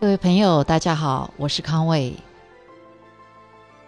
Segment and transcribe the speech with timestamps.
[0.00, 2.14] 各位朋友，大家好，我是康卫。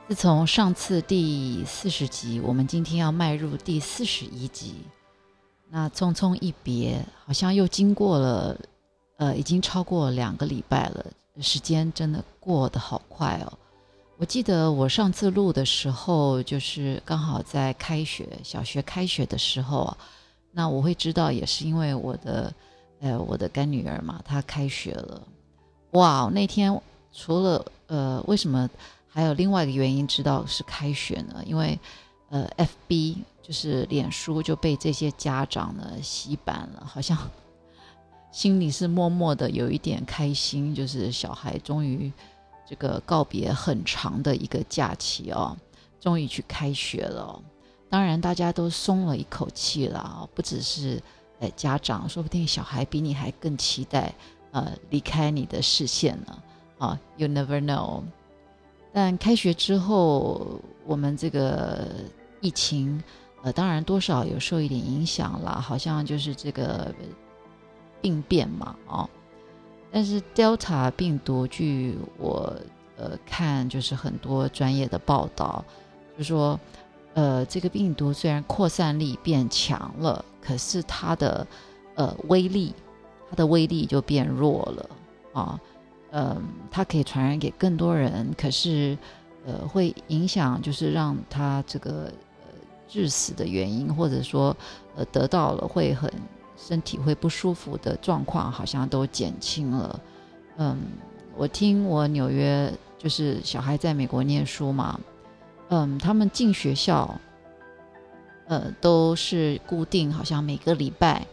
[0.09, 4.75] 自从上次第四十集，我们今天要迈入第四十一集。
[5.69, 8.59] 那匆匆一别，好像又经过了，
[9.19, 11.07] 呃，已经超过两个礼拜了。
[11.41, 13.53] 时间真的过得好快哦！
[14.17, 19.97] 我记得我上次录的时候，就是刚好在开学，小学开学的时候啊。
[20.51, 22.53] 那我会知道，也是因为我的，
[22.99, 25.23] 呃，我的干女儿嘛，她开学了。
[25.93, 26.81] 哇，那天
[27.13, 28.69] 除了呃，为什么
[29.09, 31.43] 还有另外一个原因知道是开学呢？
[31.45, 31.79] 因为
[32.29, 37.19] 呃，FB 就是脸书就被这些家长呢洗版了，好像
[38.31, 42.13] 心里是默默的有一点开心，就是小孩终于
[42.69, 45.57] 这个告别很长的一个假期哦，
[46.01, 47.23] 终于去开学了。
[47.23, 47.43] 哦
[47.89, 51.03] 当然大家都松了一口气了，不只是
[51.41, 54.15] 呃家长，说不定小孩比你还更期待。
[54.53, 56.43] 呃，离开你的视线了
[56.79, 58.03] 啊，You never know。
[58.93, 61.87] 但开学之后，我们这个
[62.41, 63.01] 疫情，
[63.43, 66.93] 呃，当然多少有受一点影响啦，好像就是这个
[68.01, 69.09] 病变嘛，哦。
[69.93, 72.53] 但是 Delta 病毒，据我
[72.97, 75.65] 呃看，就是很多专业的报道，
[76.19, 76.59] 就说，
[77.15, 81.47] 呃，这个病毒虽然扩散力变强了，可是它的
[81.95, 82.75] 呃威力。
[83.31, 84.91] 它的威力就变弱了
[85.33, 85.61] 啊，
[86.11, 88.99] 嗯，它可以传染给更多人，可是，
[89.47, 92.49] 呃，会影响就是让它这个呃
[92.89, 94.57] 致死的原因，或者说
[94.97, 96.13] 呃得到了会很
[96.57, 100.01] 身体会不舒服的状况，好像都减轻了。
[100.57, 100.77] 嗯，
[101.37, 104.99] 我听我纽约就是小孩在美国念书嘛，
[105.69, 107.19] 嗯，他们进学校，
[108.49, 111.25] 呃，都是固定，好像每个礼拜。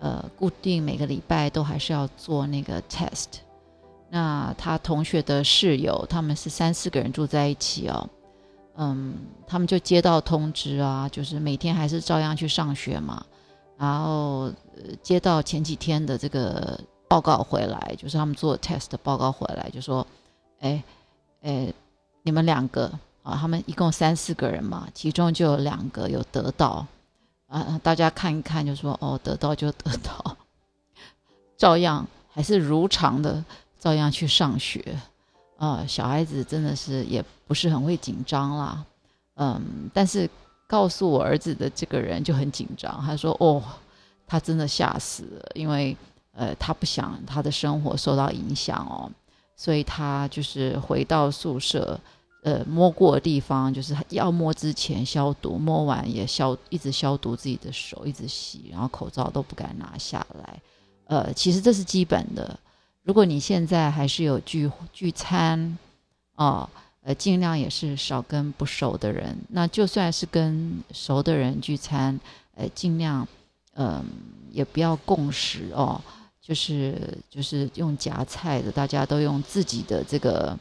[0.00, 3.40] 呃，固定每个礼拜都还是要做那个 test。
[4.10, 8.08] 那他同学的室友，他们是三四个人住在一起哦。
[8.76, 9.14] 嗯，
[9.46, 13.24] 他们就接到通知啊，就是每天还是照样去上学嘛。
[13.76, 14.50] 然后
[15.02, 20.06] 接到前几天的这个报告回来，就是他们做 test 的报告回来，就说
[20.60, 20.82] ：“哎，
[21.42, 21.72] 哎，
[22.22, 22.90] 你们两个
[23.22, 26.86] 啊，他们一共三四个人嘛，其中就有两个有得到。”
[27.48, 30.36] 啊，大家看一看，就说哦，得到就得到，
[31.56, 33.44] 照样还是如常的，
[33.80, 34.96] 照样去上学。
[35.56, 38.84] 啊，小孩子真的是也不是很会紧张啦，
[39.34, 40.30] 嗯，但是
[40.68, 43.60] 告诉我儿子的这个人就很紧张，他说哦，
[44.24, 45.96] 他真的吓死了，因为
[46.32, 49.10] 呃，他不想他的生活受到影响哦，
[49.56, 51.98] 所以他就是回到宿舍。
[52.42, 60.62] 呃，摸过的地方就是要摸之前消毒，摸完也消，一直消毒自己的手，一直洗，然后口罩都不敢拿下来。
[61.06, 62.58] 呃，其实这是基本的。
[63.02, 65.76] 如果你现在还是有聚聚餐，
[66.36, 66.70] 啊，
[67.02, 69.36] 呃，尽量也是少跟不熟的人。
[69.48, 72.18] 那就算是跟熟的人聚餐，
[72.54, 73.26] 呃，尽量，
[73.74, 74.04] 嗯，
[74.52, 76.00] 也不要共食哦，
[76.40, 80.56] 就是就是用夹菜的，大家都用自己的这个。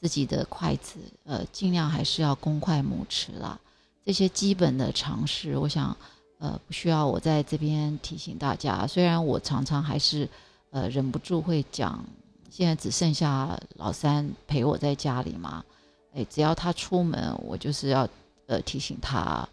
[0.00, 3.58] 自己的筷子，呃，尽量还是要公筷母匙啦。
[4.04, 5.96] 这些基本的常识，我想，
[6.38, 8.86] 呃，不需要我在这边提醒大家。
[8.86, 10.28] 虽然我常常还是，
[10.70, 12.04] 呃，忍不住会讲。
[12.50, 15.62] 现在只剩下老三陪我在家里嘛，
[16.14, 18.08] 哎，只要他出门，我就是要，
[18.46, 19.46] 呃，提醒他，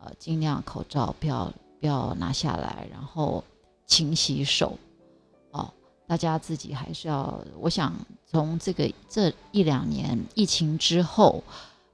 [0.00, 3.42] 呃，尽量口罩不要不要拿下来，然后
[3.86, 4.76] 勤洗手。
[6.10, 7.94] 大家自己还是要，我想
[8.26, 11.40] 从这个这一两年疫情之后，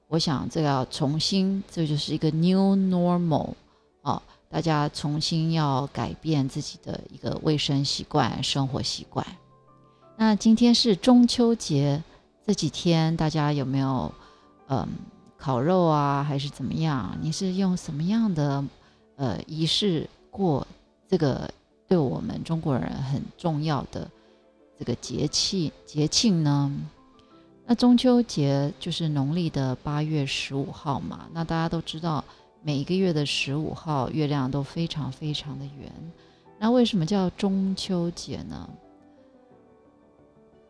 [0.07, 3.53] 我想这要重新，这就是一个 new normal
[4.01, 4.19] 啊，
[4.49, 9.23] 大家重新要改变自己的一个卫生习惯、生活习惯。
[10.15, 12.01] 那今天是中秋节，
[12.43, 14.11] 这几天大家有没有
[14.69, 14.87] 嗯
[15.37, 17.15] 烤肉啊，还是怎么样？
[17.21, 18.65] 你是用什么样的
[19.17, 20.65] 呃仪式过
[21.07, 21.47] 这个？
[21.87, 24.05] 对我们中国人很重要的
[24.77, 26.69] 这个节气节庆呢，
[27.65, 31.29] 那中秋节就是农历的八月十五号嘛。
[31.31, 32.21] 那大家都知道，
[32.61, 35.91] 每一个月的十五号月亮都非常非常的圆。
[36.59, 38.69] 那为什么叫中秋节呢？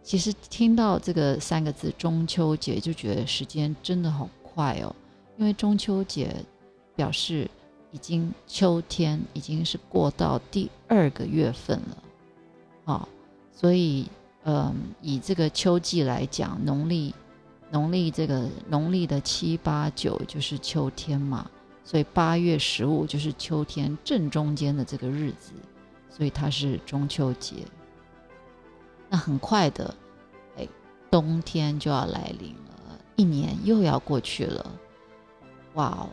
[0.03, 4.95] 其实听到这个三个字“中秋节”，就觉得时间真的好快哦，
[5.37, 6.35] 因为中秋节
[6.95, 7.49] 表示。
[7.91, 13.07] 已经秋天已经是过到第二个月份了，啊，
[13.53, 14.07] 所以，
[14.43, 17.13] 嗯，以这个秋季来讲，农历
[17.71, 21.49] 农历这个农历的七八九就是秋天嘛，
[21.83, 25.53] 所以八月十五就是秋天正中间的这个日子，
[26.09, 27.55] 所以它是中秋节。
[29.09, 29.95] 那很快的，
[30.57, 30.67] 哎，
[31.09, 34.71] 冬天就要来临了，一年又要过去了。
[35.75, 36.09] 哇哦，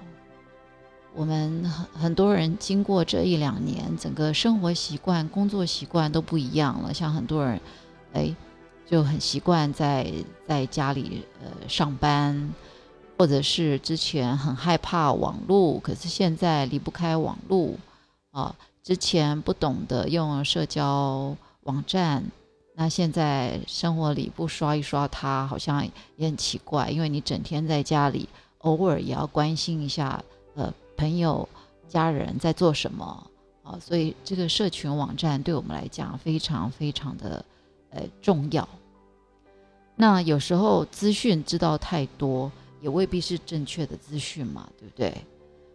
[1.14, 6.92] 我们很很多人经过这一两年，整个生活习惯、工作习惯都不一样了。
[6.92, 7.60] 像很多人，
[8.12, 8.34] 哎，
[8.84, 10.12] 就很习惯在
[10.46, 12.52] 在家里呃上班，
[13.16, 17.74] 或者是之前很害怕网络，可是现在离不开网络
[18.32, 18.54] 啊。
[18.82, 22.22] 之前不懂得用社交网站，
[22.74, 25.82] 那现在生活里不刷一刷它，好像
[26.16, 28.28] 也很奇怪，因为你整天在家里。
[28.58, 30.24] 偶尔也要关心一下，
[30.54, 31.48] 呃，朋友、
[31.88, 33.30] 家人在做什么
[33.62, 33.78] 啊？
[33.80, 37.44] 所以这个社群网站对我们来讲非常非常的
[37.90, 38.68] 呃重要。
[39.96, 42.50] 那有时候资讯知道太多，
[42.80, 45.16] 也未必是正确的资讯嘛，对不对？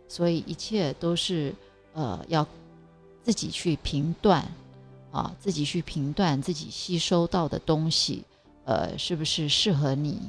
[0.07, 1.53] 所以一切都是
[1.93, 2.45] 呃要
[3.23, 4.45] 自己去评断
[5.11, 8.23] 啊，自己去评断自己吸收到的东西，
[8.65, 10.21] 呃，是不是适合你？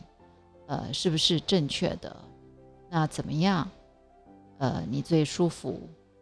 [0.66, 2.14] 呃，是不是正确的？
[2.88, 3.68] 那怎么样？
[4.60, 5.80] 呃，你最舒服？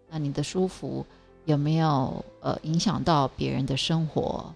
[0.08, 1.04] 那你的舒服
[1.44, 4.54] 有没有呃影响到别人的生活？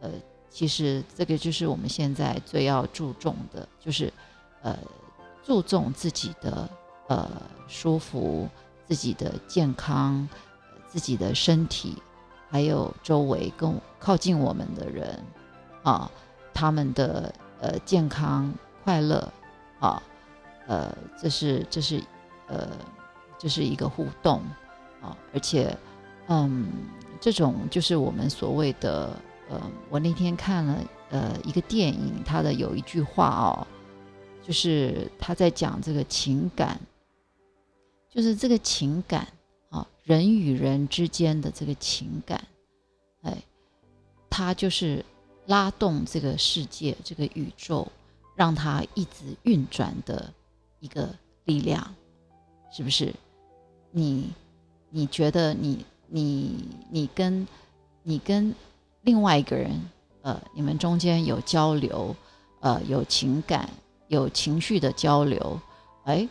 [0.00, 0.10] 呃，
[0.50, 4.12] 其实这个就是我们现在最要注重的，就是
[4.60, 4.76] 呃
[5.42, 6.68] 注重自己的
[7.08, 7.26] 呃
[7.68, 8.46] 舒服、
[8.86, 10.28] 自己的健康、
[10.86, 11.96] 自己的身体，
[12.50, 15.18] 还有周围跟靠近我们的人
[15.82, 16.10] 啊，
[16.52, 18.52] 他们的呃健康
[18.84, 19.26] 快乐
[19.80, 20.02] 啊。
[20.68, 22.00] 呃，这是这是，
[22.46, 22.68] 呃，
[23.42, 24.40] 这是一个互动
[25.00, 25.76] 啊，而且，
[26.28, 26.70] 嗯，
[27.20, 29.16] 这种就是我们所谓的，
[29.50, 29.60] 呃，
[29.90, 30.78] 我那天看了
[31.10, 33.66] 呃一个电影，它的有一句话哦，
[34.46, 36.80] 就是他在讲这个情感，
[38.08, 39.26] 就是这个情感
[39.70, 42.46] 啊，人与人之间的这个情感，
[43.22, 43.36] 哎，
[44.30, 45.04] 它就是
[45.46, 47.90] 拉动这个世界、这个宇宙，
[48.36, 50.32] 让它一直运转的。
[50.82, 51.14] 一个
[51.44, 51.94] 力量，
[52.72, 53.14] 是不是？
[53.92, 54.32] 你
[54.90, 57.46] 你觉得你你你跟
[58.02, 58.52] 你跟
[59.02, 59.70] 另外一个人，
[60.22, 62.16] 呃，你们中间有交流，
[62.60, 63.68] 呃，有情感、
[64.08, 65.60] 有情绪的交流，
[66.04, 66.28] 哎，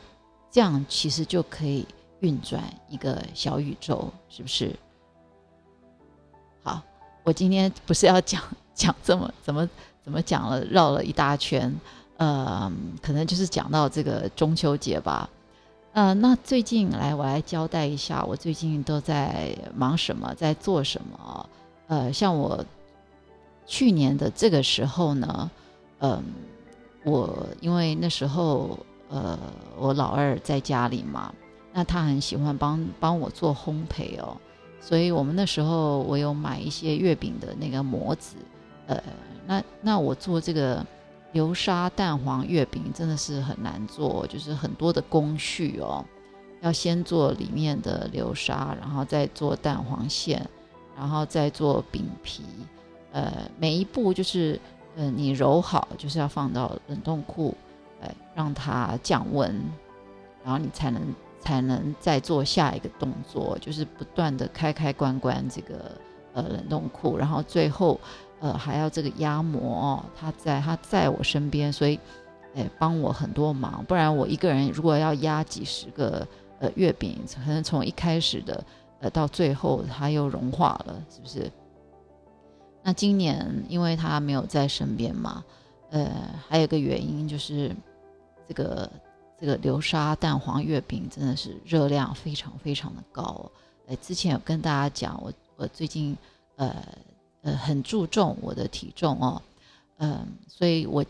[0.51, 1.87] 这样其实就可以
[2.19, 4.75] 运转一个小宇宙，是不是？
[6.63, 6.81] 好，
[7.23, 8.41] 我今天不是要讲
[8.73, 9.69] 讲这么怎么
[10.03, 11.73] 怎么讲了，绕了一大圈。
[12.17, 12.71] 呃，
[13.01, 15.27] 可能就是讲到这个中秋节吧。
[15.93, 21.49] 呃，那最近来，我来交代一下，我最近都在忙什么，在做什么。
[21.87, 22.63] 呃，像我
[23.65, 25.51] 去年的这个时候呢，
[25.99, 26.23] 嗯，
[27.03, 28.79] 我因为那时候
[29.09, 29.37] 呃，
[29.77, 31.33] 我老二在家里嘛，
[31.73, 34.37] 那他很喜欢帮帮我做烘焙哦，
[34.79, 38.37] 所以我们那时候我有买一些月饼的那个模子，
[38.87, 39.03] 呃，
[39.45, 40.85] 那那我做这个。
[41.33, 46.03] 流沙蛋黄月饼真的是很难做，就是很多的工序哦，
[46.59, 50.45] 要先做里面的流沙，然后再做蛋黄馅，
[50.95, 52.43] 然后再做饼皮，
[53.13, 54.59] 呃，每一步就是，
[54.97, 57.55] 呃，你揉好就是要放到冷冻库，
[58.01, 59.55] 哎，让它降温，
[60.43, 61.01] 然后你才能
[61.39, 65.91] 才能再做下一个动作，就是不断的开开关关这个
[66.33, 67.97] 呃冷冻库，然后最后。
[68.41, 71.99] 呃，还要这个压模，他在他在我身边，所以，
[72.55, 73.85] 哎，帮我很多忙。
[73.87, 76.27] 不然我一个人如果要压几十个
[76.59, 78.63] 呃月饼，可能从一开始的
[78.99, 81.51] 呃到最后它又融化了，是不是？
[82.81, 85.45] 那今年因为他没有在身边嘛，
[85.91, 86.09] 呃，
[86.49, 87.71] 还有个原因就是
[88.47, 88.89] 这个
[89.39, 93.51] 这个流沙蛋黄月饼真的是热量非常非常的高。
[93.87, 96.17] 哎，之前有跟大家讲，我我最近
[96.55, 96.75] 呃。
[97.43, 99.41] 呃，很注重我的体重哦，
[99.97, 101.03] 嗯，所以我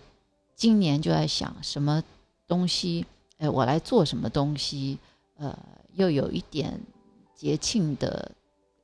[0.56, 2.02] 今年就在想什么
[2.48, 3.06] 东西，
[3.38, 4.98] 哎，我来做什么东西，
[5.36, 5.54] 呃，
[5.94, 6.80] 又有一点
[7.36, 8.32] 节庆的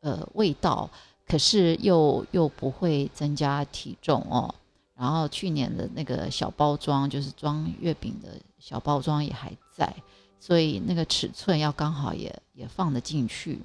[0.02, 0.90] 呃味道，
[1.26, 4.54] 可是又又不会增加体重哦。
[4.94, 9.96] 然后去年的那个小包装，就是装月饼的小包装也还在，
[10.38, 13.62] 所以那个尺寸要刚好也也放得进去。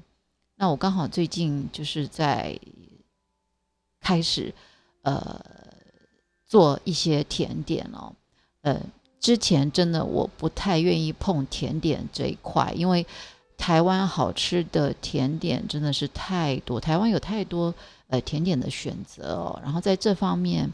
[0.55, 2.57] 那我刚好最近就是在。
[4.03, 4.53] 开始，
[5.03, 5.41] 呃，
[6.45, 8.13] 做一些甜点哦，
[8.63, 8.79] 呃，
[9.21, 13.07] 之前真的我不太愿意碰甜点这一块，因为
[13.57, 17.73] 台湾好吃的甜点真的是太多，台湾有太多
[18.09, 20.69] 呃甜点的选择哦，然后在这方面，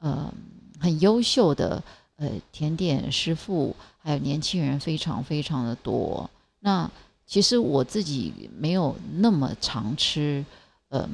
[0.00, 0.32] 呃，
[0.78, 1.82] 很优秀的
[2.16, 6.28] 呃甜点师傅还有年轻人非常非常的多。
[6.60, 6.90] 那
[7.26, 10.44] 其实我自己没有那么常吃，
[10.90, 11.08] 嗯。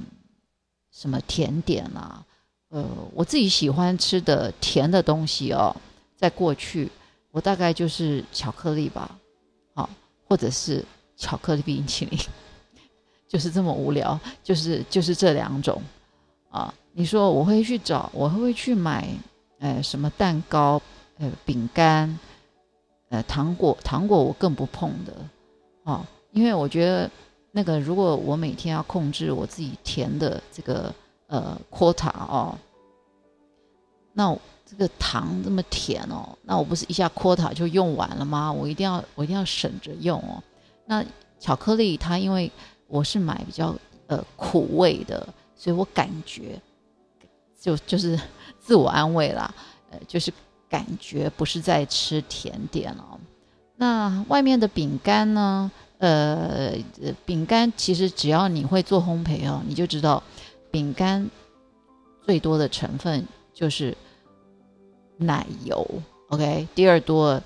[0.92, 2.24] 什么甜点啊？
[2.68, 5.74] 呃，我自己喜欢吃的甜的东西哦，
[6.16, 6.88] 在过去
[7.30, 9.18] 我大概就是巧克力吧，
[9.74, 9.88] 好，
[10.28, 10.84] 或者是
[11.16, 12.18] 巧克力冰淇淋，
[13.28, 15.82] 就是这么无聊，就是就是这两种
[16.50, 16.72] 啊。
[16.92, 19.08] 你说我会去找，我会去买，
[19.60, 20.80] 呃，什么蛋糕，
[21.18, 22.18] 呃，饼干，
[23.08, 25.14] 呃，糖果，糖果我更不碰的，
[25.84, 27.10] 哦，因为我觉得
[27.52, 30.92] 那个如果我每天要控制我自己甜的这个。
[31.28, 32.54] 呃，quota 哦，
[34.12, 38.52] 那这个糖这么甜哦，那我不是一下 quota 就用完了吗？
[38.52, 40.42] 我一定要我一定要省着用哦。
[40.84, 41.02] 那
[41.40, 42.52] 巧克力它因为
[42.86, 43.74] 我是买比较
[44.08, 46.60] 呃苦味的，所以我感觉
[47.58, 48.20] 就就是
[48.60, 49.54] 自我安慰啦，
[49.90, 50.30] 呃，就是
[50.68, 53.18] 感觉不是在吃甜点哦。
[53.76, 55.72] 那外面的饼干呢？
[56.02, 56.74] 呃，
[57.24, 60.20] 饼干其实只要你会做烘焙哦，你就知道。
[60.68, 61.30] 饼干
[62.26, 63.96] 最多的成分就是
[65.16, 65.86] 奶油
[66.30, 67.40] ，OK，第二多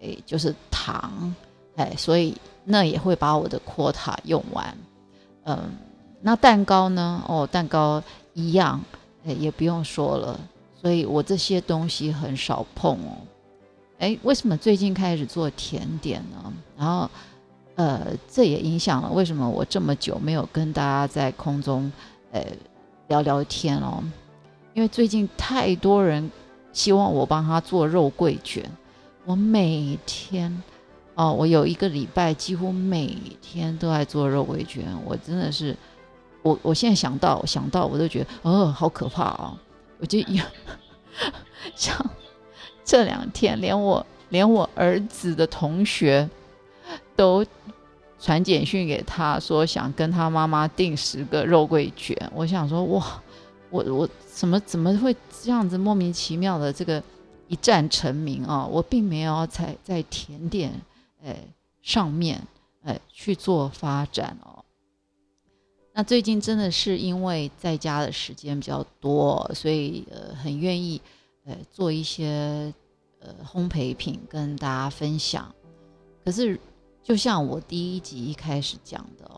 [0.00, 1.34] 诶就是糖，
[1.76, 2.34] 哎，所以
[2.64, 4.74] 那也会把我的 quota 用完。
[5.44, 5.70] 嗯，
[6.22, 7.22] 那蛋糕呢？
[7.28, 8.82] 哦，蛋糕一样，
[9.26, 10.40] 哎，也不用说了。
[10.80, 13.18] 所以我这些东西很少碰哦。
[13.98, 16.50] 哎，为什么最近开始做甜点呢？
[16.74, 17.10] 然后，
[17.78, 21.90] 呃，这也影响了为什么我这么久没有跟大家在空中。
[22.30, 22.44] 呃，
[23.06, 24.02] 聊聊天哦，
[24.74, 26.30] 因为最近太多人
[26.74, 28.62] 希望我帮他做肉桂卷，
[29.24, 30.62] 我每天
[31.14, 35.74] 哦，我有一个礼拜几乎每天都在做肉桂卷，我真的是，
[36.42, 39.56] 我我现在想到想到我都觉得，哦，好可怕啊！
[40.00, 40.18] 我就
[41.74, 41.96] 像
[42.84, 46.28] 这两天，连我连我儿子的同学
[47.18, 47.44] 都。
[48.20, 53.22] 传简讯给他说想跟他妈妈订十个肉桂卷，我想说哇，
[53.70, 57.00] 我我怎么怎么会这样子莫名其妙的这个
[57.46, 58.66] 一战成名啊？
[58.66, 60.72] 我并没有在在甜点
[61.22, 61.36] 诶
[61.80, 62.42] 上面
[62.82, 64.64] 诶去做发展哦。
[65.94, 71.00] 那最近真的是因为在家的时间比较多，所以呃很愿意
[71.44, 72.74] 呃做一些
[73.20, 75.54] 呃烘焙品跟大家分享，
[76.24, 76.58] 可是。
[77.08, 79.30] 就像我第一集一开始讲的，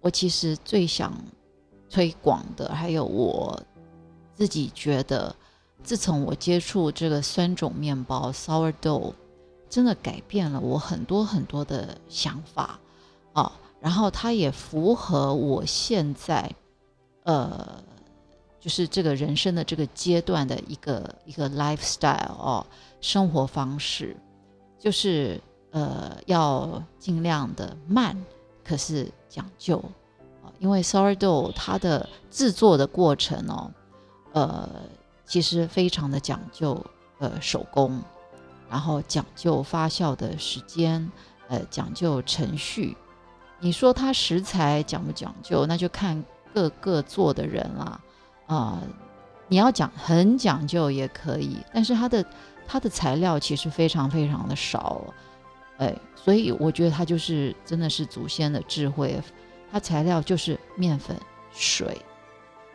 [0.00, 1.14] 我其实最想
[1.88, 3.62] 推广的，还有我
[4.34, 5.32] 自己觉得，
[5.84, 9.12] 自从我接触这个酸种面包 （sourdough），
[9.70, 12.76] 真的改变了我很多很多的想法
[13.34, 13.52] 啊。
[13.78, 16.52] 然后它也符合我现在，
[17.22, 17.80] 呃，
[18.58, 22.66] 就是这个人生的这个阶段的一个一个 lifestyle 哦，
[23.00, 24.16] 生活方式，
[24.76, 25.40] 就是。
[25.76, 28.16] 呃，要尽量的慢，
[28.64, 29.76] 可是讲究
[30.42, 33.70] 啊，因为 sourdough 它的制作的过程哦，
[34.32, 34.70] 呃，
[35.26, 36.82] 其实非常的讲究，
[37.18, 38.00] 呃，手工，
[38.70, 41.12] 然后讲究发酵的时间，
[41.48, 42.96] 呃，讲究程序。
[43.60, 48.00] 你说它食材讲不讲究，那就看各个做的人啦，
[48.46, 48.80] 啊，
[49.46, 52.24] 你要讲很讲究也可以，但是它的
[52.66, 55.02] 它的材料其实非常非常的少。
[55.78, 59.20] 哎，所以我觉得它就是真的是祖先的智慧，
[59.70, 61.14] 它材料就是面粉、
[61.52, 62.00] 水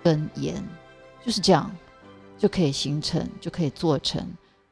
[0.04, 0.64] 跟盐，
[1.26, 1.70] 就是这样
[2.38, 4.24] 就可以形成，就可以做成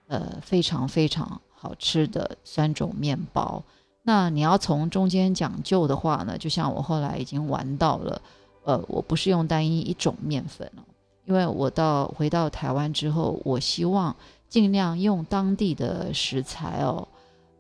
[0.05, 3.63] 呃非常非常好吃的酸种面包。
[4.03, 8.21] 那你要从中间讲究的话呢，就像我后来已经玩到了，
[8.63, 10.85] 呃，我不是用单一一种面粉哦，
[11.25, 14.15] 因为我到回到台湾之后，我希望
[14.47, 17.07] 尽量用当地的食材哦，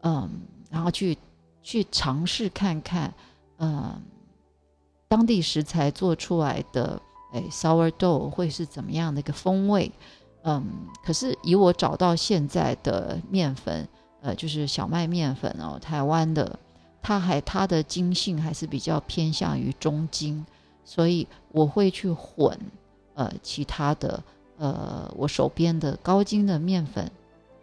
[0.01, 0.29] 嗯。
[0.69, 1.17] 然后去
[1.63, 3.11] 去尝试看看，
[3.57, 4.01] 嗯，
[5.07, 7.01] 当地食材做出来的
[7.33, 9.91] 哎，sourdough 会是怎么样的一个风味？
[10.43, 10.63] 嗯，
[11.03, 13.87] 可是以我找到现在的面粉，
[14.21, 16.57] 呃，就是小麦面粉哦，台湾的，
[17.01, 20.45] 它还它的筋性还是比较偏向于中筋，
[20.85, 22.57] 所以我会去混
[23.15, 24.23] 呃其他的
[24.57, 27.11] 呃我手边的高筋的面粉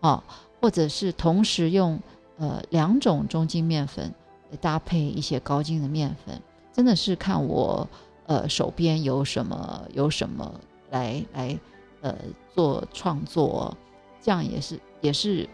[0.00, 0.22] 啊，
[0.60, 1.98] 或者是同时用。
[2.38, 4.12] 呃，两种中筋面粉
[4.61, 6.38] 搭配一些高筋的面粉，
[6.71, 7.88] 真的是看我
[8.26, 11.59] 呃手边有什么有什么来来
[12.02, 12.14] 呃
[12.55, 13.75] 做创作，
[14.21, 15.49] 这样也是也是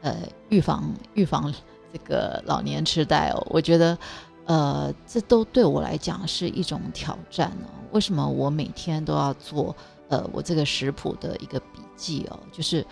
[0.00, 0.16] 呃
[0.48, 1.52] 预防预防
[1.92, 3.46] 这个老年痴呆哦。
[3.50, 3.98] 我觉得
[4.46, 7.68] 呃这都对我来讲是一种挑战哦。
[7.92, 9.76] 为什么我每天都要做
[10.08, 12.40] 呃我这个食谱的一个笔记哦？
[12.50, 12.82] 就是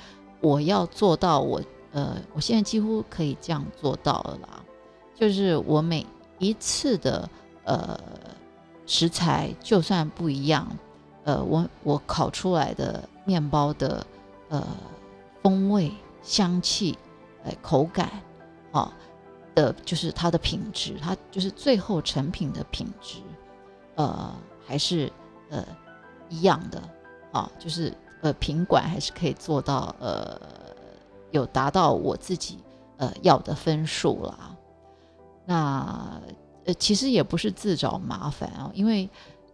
[0.43, 1.59] 我要做到我。
[1.92, 4.62] 呃，我现在几乎可以这样做到了啦，
[5.14, 6.06] 就是我每
[6.38, 7.28] 一次的
[7.64, 7.99] 呃
[8.87, 10.66] 食材就算不一样，
[11.25, 14.06] 呃，我我烤出来的面包的
[14.49, 14.66] 呃
[15.42, 15.92] 风味、
[16.23, 16.97] 香气、
[17.44, 18.09] 呃口感，
[18.73, 18.92] 啊
[19.54, 23.18] 的，就是它的品质，它就是最后成品的品质，
[23.97, 24.32] 呃，
[24.66, 25.12] 还是
[25.50, 25.64] 呃
[26.28, 26.82] 一样的，
[27.32, 27.92] 啊，就是
[28.23, 30.40] 呃品管还是可以做到，呃，
[31.30, 32.58] 有达到我自己
[32.96, 34.56] 呃要的分数啦。
[35.46, 36.20] 那
[36.64, 39.08] 呃其实也不是自找麻烦啊，因为。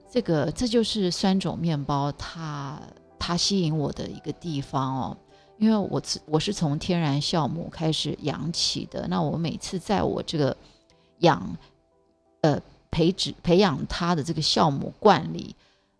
[0.08, 2.80] 这个这就是酸种面包，它
[3.18, 5.16] 它吸引我的一个地方哦，
[5.58, 10.56] 因为我我是从天然酵母开始养起的，那我每次在我这个
[11.18, 11.54] 养
[12.40, 12.58] 呃
[12.90, 15.54] 培植培养它的这个酵母罐里，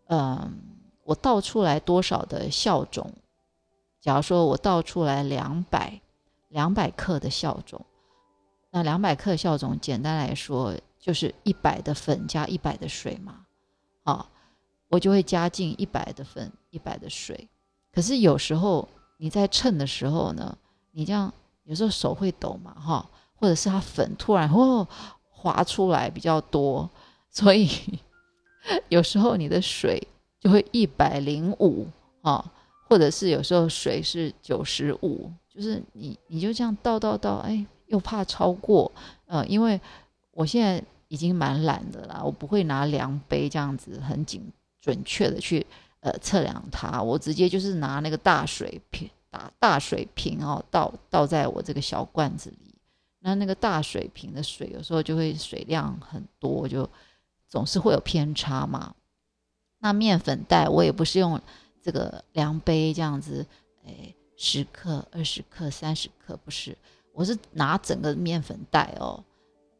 [0.06, 0.50] 嗯，
[1.04, 3.12] 我倒出来多少的酵种？
[4.07, 6.01] 假如说我倒出来两百
[6.51, 7.85] 两百克的酵种，
[8.71, 13.45] 那两百克酵种简单来说就是一百的粉加一百的水嘛。
[14.05, 14.31] 啊，
[14.87, 17.49] 我就会加进一百的粉，一百的水。
[17.93, 20.57] 可是有时候你在称的时候呢，
[20.93, 21.35] 你这样
[21.65, 24.87] 有时候手会抖嘛，哈，或者是它粉突然哦
[25.29, 26.89] 滑出来比较多，
[27.29, 27.69] 所以
[28.89, 30.01] 有时候你的水
[30.39, 31.89] 就会一百零五
[32.23, 32.53] 啊，
[32.88, 38.90] 或者是有时候水是九十五，就是你你就这样倒倒倒，哎，又怕超过，
[39.26, 39.81] 呃，因为
[40.33, 40.83] 我现在。
[41.09, 44.43] 已经蛮懒的啦，我不会拿量杯这样子很紧
[44.81, 45.64] 准确的去
[46.00, 52.75] 呃测量它，我直接就是拿那个大水瓶大大水瓶哦倒倒在我这个小罐子里，
[53.21, 56.90] 那那个大水瓶的水有时候就会水量很多，就
[57.49, 58.93] 总是会有偏差嘛。
[59.78, 61.40] 那面粉袋我也不是用
[61.87, 63.47] 这个量杯这样子，
[63.87, 66.76] 哎十克、二十克、三十克不是，
[67.12, 69.23] 我是拿整个面粉袋哦。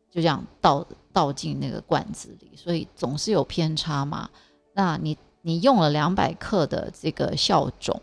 [0.09, 4.31] 就这样倒倒进那个罐子里，所以总是有偏差嘛。
[4.73, 8.01] 那你你用了两百克的这个酵种，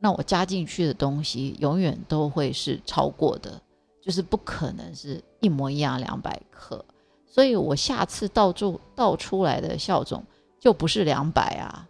[0.00, 3.62] 那我加进去的东西永远都会是超过的，
[4.02, 6.84] 就是不可能是一模一样两百克。
[7.26, 10.22] 所以我下次倒出倒出来的酵种
[10.58, 11.88] 就不是两百啊，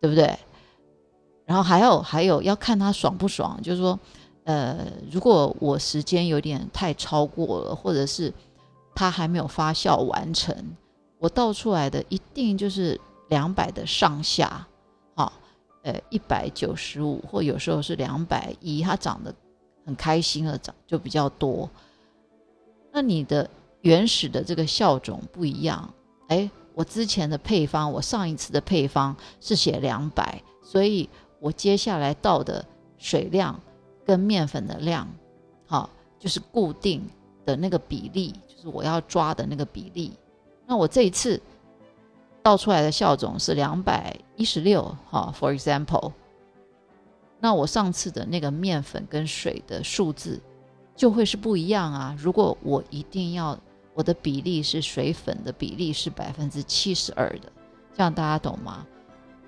[0.00, 0.36] 对不对？
[1.52, 3.98] 然后还有还有要看它爽不爽，就是说，
[4.44, 8.32] 呃，如果我时间有点太超过了，或者是。
[8.94, 10.54] 它还没有发酵完成，
[11.18, 14.66] 我倒出来的一定就是两百的上下，
[15.14, 15.32] 好，
[15.82, 19.34] 呃，一百九十五或有时候是两百一，它长得
[19.86, 21.66] 很开心了，长就比较多。
[22.92, 23.48] 那你的
[23.80, 25.88] 原始的这个酵种不一样，
[26.28, 31.08] 哎，我之前的配方，我上一次的配方是写两百，所以
[31.42, 32.64] 我接下来倒的
[32.98, 33.58] 水量
[34.06, 35.08] 跟面粉的量，
[35.66, 37.04] 好，就是固定
[37.44, 38.32] 的那个比例。
[38.46, 40.12] 就是我要抓的那个比例，
[40.66, 41.42] 那我这一次
[42.44, 46.12] 倒出来的酵种是两百一十六，哈，for example，
[47.40, 50.40] 那我上次的那个面粉跟水的数字
[50.94, 52.16] 就会是不一样啊。
[52.16, 53.58] 如果我一定要
[53.94, 57.50] 我的比例是水粉的比例是百分之七十二的，
[57.92, 58.86] 这样大家懂吗？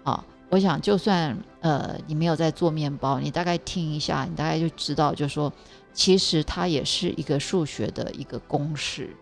[0.03, 5.53] 啊，我想就算呃你没有在做面包，你大概听一下，你大概就知道，就说。
[5.97, 9.15] 其实它也是一个数学的一个公式，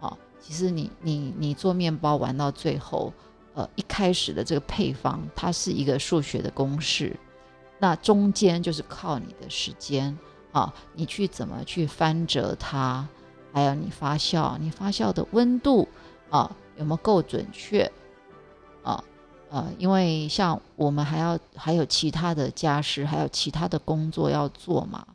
[0.00, 3.12] 啊，其实你你你做面包玩到最后，
[3.52, 7.14] 呃，一开始的这个配方它是一个数学的公式，
[7.78, 10.16] 那中间就是靠你的时间，
[10.52, 13.06] 啊，你去怎么去翻折它，
[13.52, 15.86] 还有你发酵，你发酵的温度，
[16.30, 17.92] 啊，有没有够准确，
[19.56, 25.06] 呃，因为像我们还要还有其他的家事，还有其他的工作要做嘛。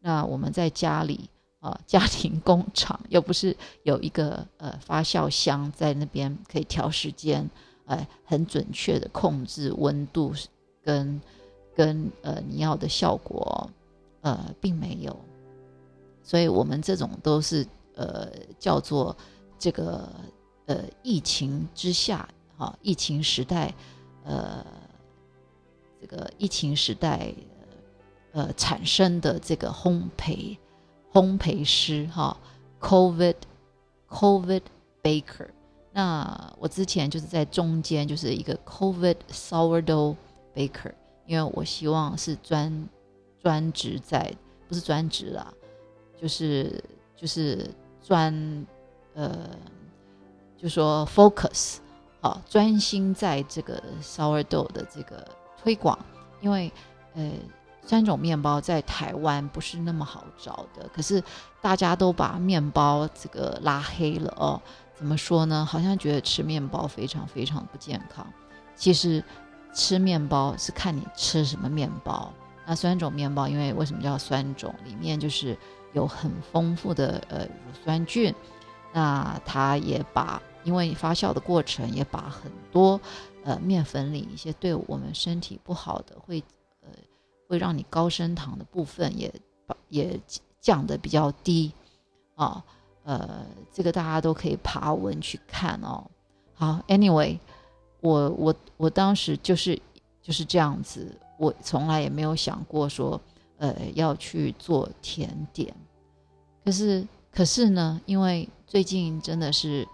[0.00, 7.46] 那我们在家里啊，家庭工厂又不是有一个呃发酵箱在那边可以调时间，
[7.84, 10.32] 呃，很准确的控制温度
[10.82, 11.20] 跟
[11.76, 13.68] 跟呃你要的效果，
[14.22, 15.14] 呃，并没有。
[16.22, 19.14] 所以我们这种都是呃叫做
[19.58, 20.08] 这个
[20.64, 22.26] 呃疫情之下
[22.60, 23.74] 啊，疫情时代，
[24.24, 24.64] 呃，
[26.00, 27.34] 这个疫情时代。
[28.32, 30.56] 呃，产生的这个烘焙
[31.12, 32.36] 烘焙师哈
[32.80, 33.34] ，Covid
[34.08, 34.62] Covid
[35.02, 35.48] Baker。
[35.90, 40.14] 那我之前就是在中间，就是一个 Covid Sourdough
[40.54, 40.92] Baker，
[41.26, 42.88] 因为我希望是专
[43.42, 44.32] 专职在，
[44.68, 45.52] 不是专职啦，
[46.16, 46.80] 就是
[47.16, 47.68] 就是
[48.00, 48.64] 专
[49.14, 49.50] 呃，
[50.56, 51.78] 就说 Focus
[52.20, 55.26] 好，专心在这个 Sourdough 的这个
[55.62, 55.98] 推广，
[56.40, 56.72] 因为
[57.14, 57.30] 呃。
[57.82, 61.20] 三种面包在台湾不是那么好找的，可是
[61.62, 64.60] 大家都把面包这个拉黑了哦。
[64.94, 65.66] 怎么说呢？
[65.68, 68.24] 好像觉得吃面包非常非常不健康。
[68.76, 69.24] 其实
[69.72, 72.32] 吃面包是看你吃什么面包。
[72.66, 74.72] 那酸种面包，因为为什么叫酸种？
[74.84, 75.56] 里面就是
[75.92, 78.32] 有很丰富的呃乳酸菌，
[78.92, 83.00] 那它也把因为发酵的过程也把很多
[83.44, 86.42] 呃面粉里一些对我们身体不好的会
[86.82, 86.88] 呃
[87.48, 89.32] 会让你高升糖的部分也
[89.66, 90.20] 把也
[90.60, 91.72] 降的比较低
[92.34, 92.62] 啊
[93.04, 96.04] 呃这个大家都可以爬文去看哦。
[96.54, 97.38] 好，Anyway，
[98.00, 99.80] 我我我当时就是
[100.20, 101.10] 就是这样子。
[101.38, 103.18] 我从来也没有想过说，
[103.56, 105.74] 呃，要去做甜点。
[106.62, 109.88] 可是，可是呢，因为最近真的是，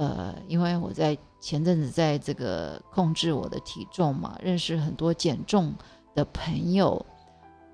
[0.00, 5.74] 呃，因为我在前阵子在这个控制我的体重嘛，认识很多减重
[6.14, 7.04] 的朋友，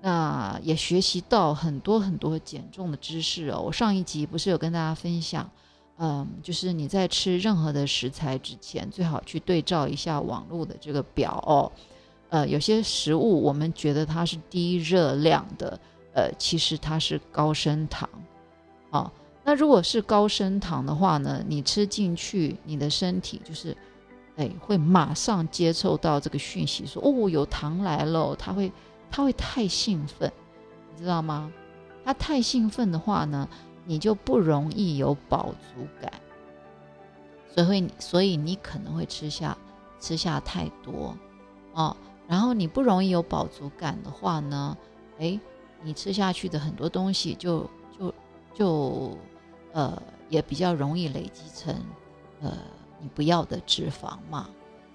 [0.01, 3.61] 那也学习到很多很多减重的知识哦。
[3.61, 5.49] 我上一集不是有跟大家分享，
[5.99, 11.71] 嗯，就是你在吃任何的食材之前，最好去对照一下网络的这个表哦。
[12.27, 15.79] 呃，有些食物我们觉得它是低热量的，
[16.13, 18.09] 呃，其实它是高升糖，
[18.89, 19.09] 啊，
[19.47, 23.73] 那如果是高升糖的话呢，你吃进去，你的身体就是，
[24.35, 28.69] 哎，会马上接受到这个讯息，说哦，有糖来了，它会，
[29.09, 30.29] 它会太兴奋，
[30.93, 31.49] 你知道吗？
[32.03, 33.47] 它太兴奋的话呢，
[33.85, 36.11] 你就不容易有饱足感，
[37.55, 39.57] 所以，所以你可能会吃下
[39.97, 41.15] 吃下太多，
[41.71, 41.95] 哦。
[42.27, 44.77] 然后你不容易有饱足感的话呢，
[45.19, 45.39] 哎，
[45.81, 47.65] 你吃下去的很多东西就
[47.97, 48.13] 就
[48.53, 49.17] 就
[49.77, 51.71] 呃也比较容易累积成
[52.41, 52.51] 呃
[52.99, 54.49] 你不要的脂肪嘛，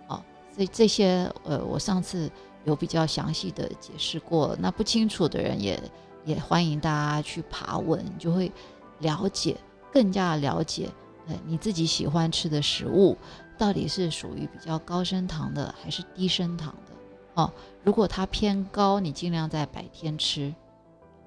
[0.09, 0.21] 啊，
[0.53, 2.29] 所以这些呃我上次
[2.65, 5.81] 有比较详细的解释过，那不清楚的人也
[6.25, 8.51] 也欢迎大家去爬文，就会
[8.99, 9.57] 了解
[9.93, 10.91] 更加了解
[11.29, 13.17] 呃你自己喜欢吃的食物
[13.57, 16.93] 到底是属于比较高升糖的还是低升糖的。
[17.35, 17.53] 哦，
[17.85, 20.53] 如果它偏高，你尽量在白天吃。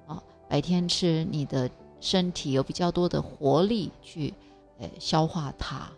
[0.06, 1.68] 哦，白天吃，你的
[2.06, 4.32] 身体有比较多的活力去，
[4.78, 5.90] 呃，消化它。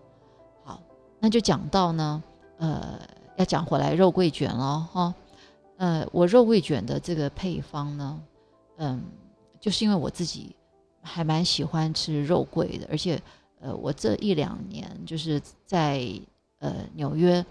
[0.65, 0.81] 好，
[1.21, 2.23] 那就讲到呢，
[2.57, 2.99] 呃，
[3.37, 5.15] 要讲回来肉桂卷了哈。
[5.77, 8.19] 呃，我肉桂卷的这个配方呢，
[8.79, 9.03] 嗯，
[9.61, 10.57] 就是因为我自己
[11.03, 13.21] 还蛮喜欢吃肉桂的，而且，
[13.61, 16.03] 呃，我这一两年就是在
[16.61, 17.45] 呃纽约。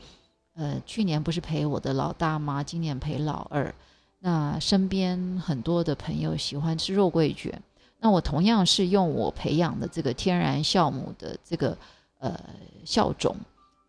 [0.59, 3.71] 呃，去年不是陪我的老大妈，今年陪老二。
[4.17, 7.61] 那身边很多的朋友喜欢吃肉桂卷，
[7.99, 11.75] 那我同样是用我培养的这个天然酵母的这个
[12.19, 12.39] 呃
[12.85, 13.35] 酵种，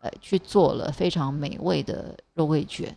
[0.01, 2.97] 呃去做了非常美味的肉桂卷。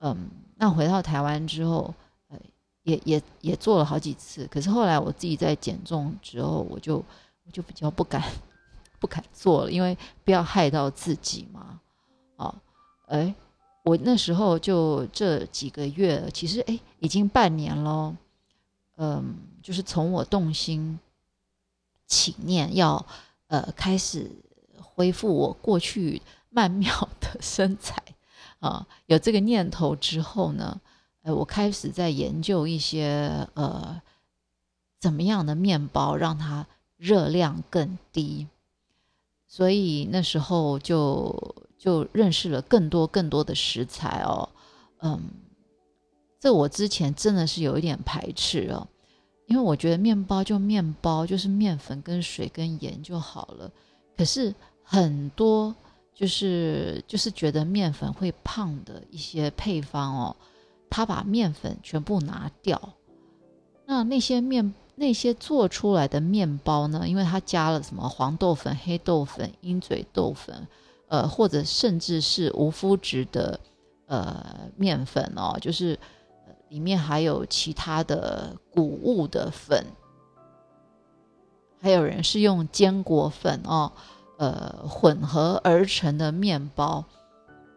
[0.00, 1.92] 嗯，那回到台湾之后，
[2.28, 2.38] 呃，
[2.84, 4.46] 也也也做了好几次。
[4.46, 8.22] 可是后来我自己在减重之后，我就我就比较不敢
[9.00, 11.80] 不敢做了，因为不要害到自己嘛，
[12.36, 12.54] 啊。
[13.08, 13.34] 哎，
[13.82, 18.16] 我那时候就这几个月，其实哎，已经半年了。
[18.98, 20.98] 嗯，就是从我动心
[22.06, 23.06] 起念要
[23.46, 24.30] 呃开始
[24.80, 28.02] 恢复我过去曼妙的身材
[28.60, 30.80] 啊，有这个念头之后呢，
[31.22, 34.02] 呃，我开始在研究一些呃
[35.00, 38.46] 怎么样的面包让它热量更低，
[39.46, 41.54] 所以那时候就。
[41.78, 44.48] 就认识了更多更多的食材哦，
[44.98, 45.30] 嗯，
[46.40, 48.86] 这我之前真的是有一点排斥哦，
[49.46, 53.70] 因为我觉得面包就面包，就是面粉跟水跟盐就好了。
[54.16, 55.74] 可是很多
[56.14, 60.36] 就是就是觉得面粉会胖的一些配方哦，
[60.88, 62.80] 他把面粉全部拿掉，
[63.86, 70.66] 那那些面那些做出来的面包呢，因为它加了什么黄豆粉、黑豆粉、鹰嘴豆粉。
[71.10, 73.58] 呃，或者甚至是无麸质的
[74.08, 75.98] 呃面粉哦，就是
[76.68, 79.84] 里面还有其他的谷物的粉，
[81.80, 83.92] 还有人是用坚果粉哦，
[84.38, 87.04] 呃混合而成的面包，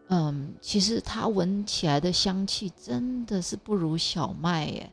[0.10, 4.92] 嗯，其实它闻起来的香气真的是不如小麦耶，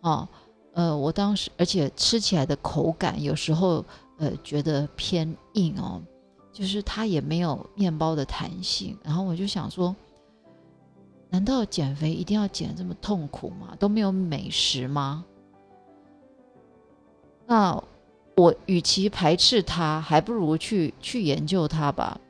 [0.00, 0.28] 哦，
[0.72, 3.84] 呃，我当时而且吃起来的口感有时候
[4.18, 6.02] 呃觉得偏硬哦。
[6.50, 9.94] 就是它也没有面包的弹性，然后我就想说，
[11.30, 13.76] 难道减肥一定要减这么痛苦吗？
[13.78, 15.24] 都没有美食吗？
[17.46, 17.82] 那
[18.36, 22.20] 我与其排斥它，还不如去去研究它吧。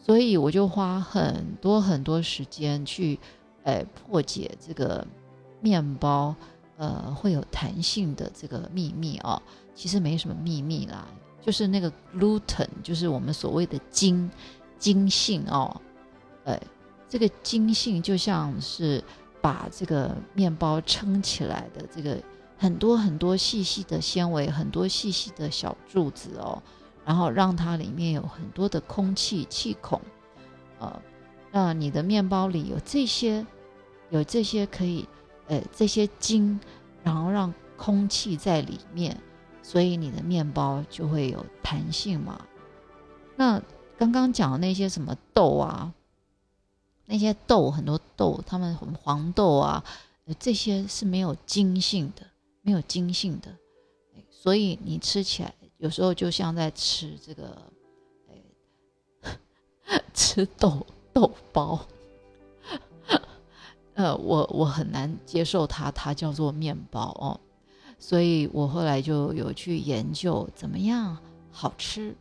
[0.00, 3.18] 所以我就花很多很多时间去，
[3.64, 5.06] 呃，破解这个
[5.60, 6.34] 面包
[6.76, 9.42] 呃会有弹性的这个秘密哦。
[9.74, 11.06] 其实没什么秘密啦。
[11.40, 14.30] 就是那个 gluten，就是我们所谓的筋
[14.78, 15.80] 筋性哦，
[16.44, 16.60] 呃，
[17.08, 19.02] 这个筋性就像是
[19.40, 22.20] 把这个面包撑起来的这个
[22.56, 26.62] 很多很多细细的纤维，很多细细的小柱子哦，
[27.04, 30.00] 然后让它里面有很多的空气气孔，
[30.78, 31.00] 呃，
[31.50, 33.46] 那你的面包里有这些
[34.10, 35.08] 有这些可以
[35.46, 36.58] 呃这些筋，
[37.02, 39.16] 然后让空气在里面，
[39.62, 42.40] 所以你的面包就会有弹性嘛。
[43.36, 43.62] 那
[43.96, 45.94] 刚刚讲的那些什么豆啊？
[47.10, 49.82] 那些豆很多豆，它们黄豆啊，
[50.38, 52.22] 这些是没有筋性的，
[52.60, 53.48] 没有筋性的，
[54.30, 57.62] 所以你吃起来有时候就像在吃这个，
[59.86, 61.80] 哎 吃豆豆包，
[63.94, 67.40] 呃，我我很难接受它，它叫做面包哦，
[67.98, 71.16] 所以我后来就有去研究怎么样
[71.50, 72.14] 好吃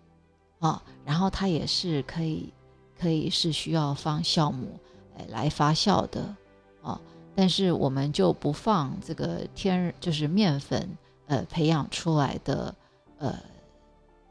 [0.59, 2.53] 啊，然后它也是可以。
[2.99, 4.79] 可以是需要放酵母，
[5.17, 6.35] 哎，来发酵的，
[6.81, 6.99] 啊，
[7.35, 10.89] 但是我们就不放这个天然，就是面粉，
[11.27, 12.73] 呃，培养出来的，
[13.19, 13.39] 呃，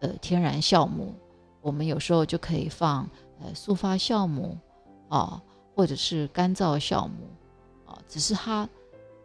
[0.00, 1.14] 呃，天然酵母，
[1.60, 3.08] 我们有时候就可以放，
[3.40, 4.58] 呃，速发酵母，
[5.08, 5.40] 啊，
[5.74, 7.28] 或者是干燥酵母，
[7.86, 8.68] 啊，只是它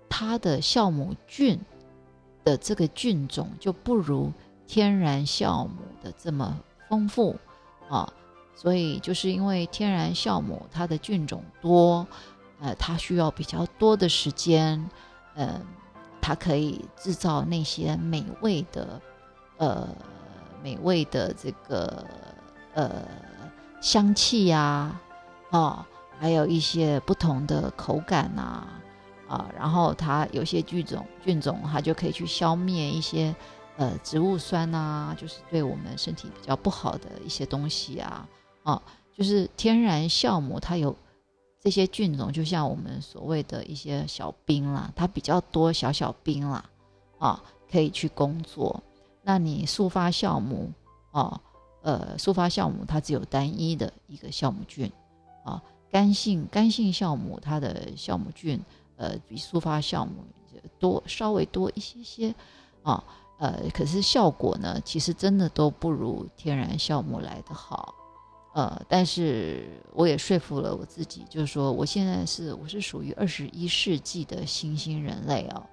[0.07, 1.59] 它的酵母菌
[2.43, 4.31] 的这个菌种就不如
[4.67, 6.55] 天然酵母的这么
[6.87, 7.35] 丰富，
[7.89, 8.11] 啊。
[8.61, 12.05] 所以就是因为天然酵母它的菌种多，
[12.59, 14.87] 呃，它需要比较多的时间，
[15.33, 15.65] 嗯，
[16.21, 19.01] 它可以制造那些美味的，
[19.57, 19.87] 呃，
[20.61, 22.05] 美味的这个
[22.75, 23.03] 呃
[23.81, 24.95] 香气呀，
[25.49, 25.87] 啊，
[26.19, 28.67] 还有一些不同的口感呐，
[29.27, 33.35] 啊，然后它有些菌种菌种它就可以去消灭一些
[33.77, 38.29] 呃植物酸呐，就是对我们身体比较不好的一些东西啊。
[38.63, 38.81] 啊，
[39.13, 40.95] 就是天然酵母，它有
[41.59, 46.69] 这些菌种，就像我们所谓的一些小兵啦，它比较多小小兵啦，
[47.19, 48.81] 啊，可以去工作。
[49.23, 50.71] 那你速发酵母，
[51.11, 51.39] 啊，
[51.83, 54.91] 呃，速发酵母它只有单一的一个酵母菌，
[55.43, 58.59] 啊，干性干性酵母它的酵母菌，
[58.97, 60.23] 呃，比速发酵母
[60.79, 62.35] 多稍微多一些些，
[62.81, 63.03] 啊，
[63.37, 67.93] 呃，可是效果呢，其实真的都不如天然酵母来的好。
[68.53, 75.63] 呃，但是我也说服了我自己，就是说，我现在是我是属于二十一世纪的新兴人类哦。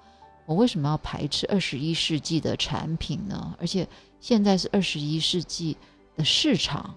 [0.46, 3.52] 我为什么要排斥二十一世纪的产品呢？
[3.60, 3.86] 而且
[4.20, 5.76] 现在是二十一世纪
[6.16, 6.94] 的市场，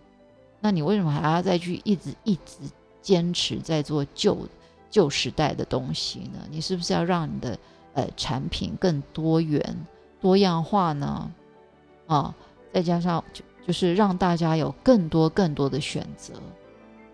[0.59, 2.57] 那你为什么还要再去一直一直
[3.01, 4.47] 坚持在做旧
[4.89, 6.47] 旧时代的东西呢？
[6.51, 7.57] 你是不是要让你的
[7.93, 9.87] 呃产品更多元
[10.21, 11.31] 多样化呢？
[12.05, 12.35] 啊，
[12.71, 13.43] 再加上就。
[13.65, 16.33] 就是让大家有更多更多的选择，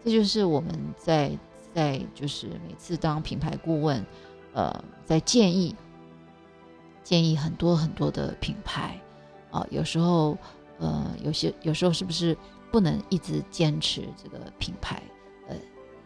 [0.03, 1.37] 这就是我们在
[1.73, 4.03] 在就是每次当品牌顾问，
[4.53, 5.75] 呃，在建议
[7.03, 8.97] 建议很多很多的品牌
[9.51, 10.37] 啊，有时候
[10.79, 12.35] 呃有些有时候是不是
[12.71, 15.03] 不能一直坚持这个品牌
[15.49, 15.55] 呃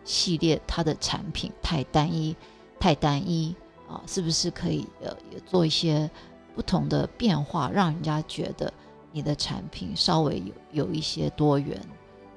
[0.04, 2.36] 系列，它的产品太单一
[2.80, 3.56] 太单一
[3.88, 6.10] 啊，是不是可以呃也做一些
[6.56, 8.74] 不同的变化，让人家觉得。
[9.12, 10.40] 你的产品稍微
[10.72, 11.80] 有有一些多元，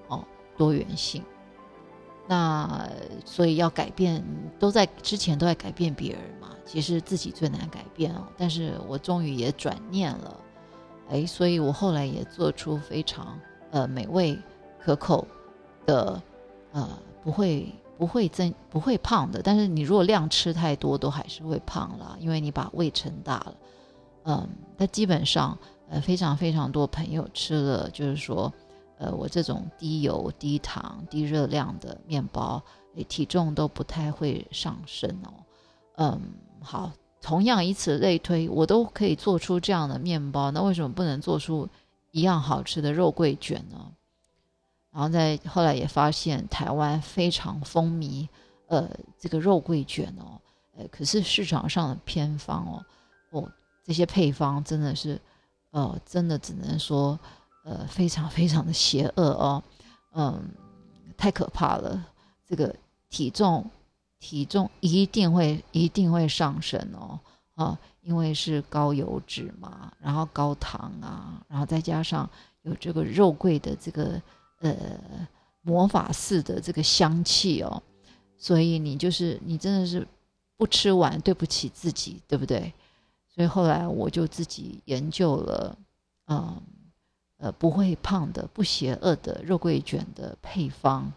[0.08, 0.24] 哦，
[0.56, 1.22] 多元性。
[2.26, 2.88] 那
[3.24, 4.24] 所以要改变，
[4.58, 8.26] 都在之前都在改变别人嘛，其实自己最难改变哦。
[8.36, 10.40] 但是我终于也转念了，
[11.10, 13.38] 哎，所以我后来也做出非常
[13.70, 14.38] 呃美味
[14.82, 15.26] 可口
[15.84, 16.22] 的，
[16.72, 16.88] 呃，
[17.22, 19.42] 不会不会增不会胖的。
[19.42, 23.54] 但是你如果量吃太多，都还是会胖了，因为你把胃撑大了。
[24.24, 25.56] 嗯，但基本上。
[25.90, 28.52] 呃，非常非常多朋友吃了，就是说，
[28.96, 32.62] 呃，我这种低油、低糖、低热量的面包，
[33.06, 35.32] 体重都不太会上升哦。
[35.96, 36.20] 嗯，
[36.60, 41.68] 好，同样以此类推，我都可以做出这样的面包，那为什么不能做出
[42.12, 43.92] 一样好吃的肉桂卷呢？
[44.90, 48.26] 然后在后来也发现，台湾非常风靡，
[48.68, 50.40] 呃，这个肉桂卷哦，
[50.78, 52.84] 呃，可是市场上的偏方哦，
[53.32, 53.52] 哦，
[53.84, 55.20] 这些配方真的是。
[55.74, 57.18] 哦，真的只能说，
[57.64, 59.62] 呃，非常非常的邪恶哦，
[60.12, 60.40] 嗯，
[61.16, 62.06] 太可怕了。
[62.46, 62.72] 这个
[63.10, 63.68] 体重，
[64.20, 67.18] 体重一定会一定会上升哦，
[67.56, 72.28] 啊，因为是高油脂嘛，然后高糖啊，然后再加上
[72.62, 74.22] 有这个肉桂的这个
[74.60, 74.72] 呃
[75.62, 77.82] 魔法似的这个香气哦，
[78.36, 80.06] 所以你就是你真的是
[80.56, 82.72] 不吃完对不起自己，对不对？
[83.34, 85.76] 所以后来我就自己研究了，
[86.28, 86.62] 嗯，
[87.38, 91.12] 呃，不会胖的、不邪恶的肉桂卷的配方。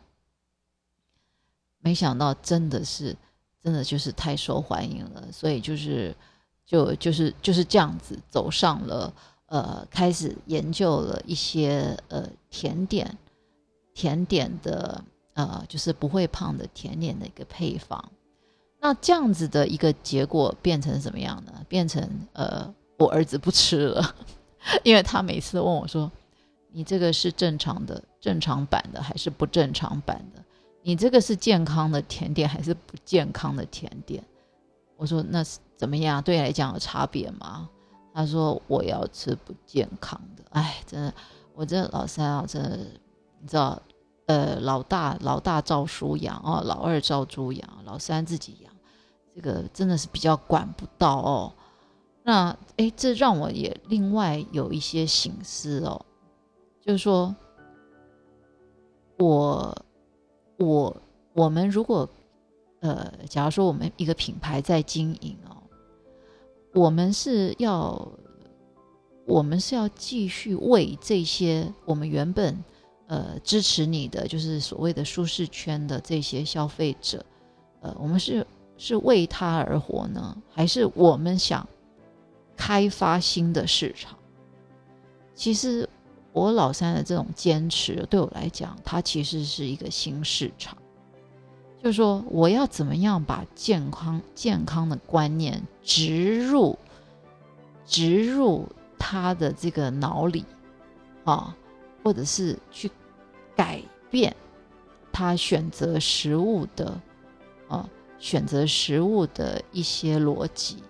[1.80, 3.16] 没想到真的是
[3.62, 6.16] 真的就是太受欢迎了，所以就是
[6.66, 9.14] 就就是就是这样子走上了
[9.46, 13.16] 呃，开始研究了一些呃甜点
[13.94, 15.04] 甜点的
[15.34, 18.04] 呃就是不会胖的甜点的一个配方。
[18.80, 21.52] 那这样子的一个结果变成什么样呢？
[21.68, 24.16] 变成呃，我儿子不吃了，
[24.84, 26.12] 因为他每次问我说
[26.72, 30.44] ：“你这个是正常的正常版的还是不正常版的？
[30.84, 34.24] 你这个是健康的甜点还是不健康的甜点？”
[34.96, 36.22] 我说：“那是怎么样？
[36.22, 37.68] 对你来讲有差别吗？”
[38.14, 41.14] 他说：“我要吃不健康的。”哎，真的，
[41.54, 42.78] 我这老三啊，真的，
[43.42, 43.82] 你知道。
[44.28, 48.67] 呃，老大老大照书养哦，老二照猪养，老三自己养，
[49.38, 51.54] 这个真的是比较管不到哦。
[52.24, 56.04] 那哎，这让我也另外有一些醒思哦，
[56.82, 57.36] 就是说，
[59.20, 59.86] 我
[60.58, 60.98] 我
[61.34, 62.10] 我们如果
[62.80, 65.62] 呃，假如说我们一个品牌在经营哦，
[66.74, 68.12] 我们是要
[69.28, 72.58] 我们是要继续为这些我们原本。
[73.10, 77.26] 呃，支持你的就是所谓的舒适圈的这些消费者，
[77.80, 78.46] 呃，我们是
[78.78, 81.68] 是为他而活呢，还是我们想
[82.56, 84.18] 开发新的市场？
[85.34, 85.88] 其实
[86.32, 90.78] 我老三的这种坚持，对我来讲，它其实是一个新市场。
[91.84, 96.78] 就是说，我要怎么样把健康健康的观念植入
[97.86, 100.44] 植入他的这个脑里
[101.24, 101.56] 啊？
[102.04, 102.90] 或者是去
[103.56, 104.36] 改变
[105.12, 107.00] 他选择食物的，
[107.68, 107.88] 啊，
[108.20, 110.84] 选择食物的一些逻辑。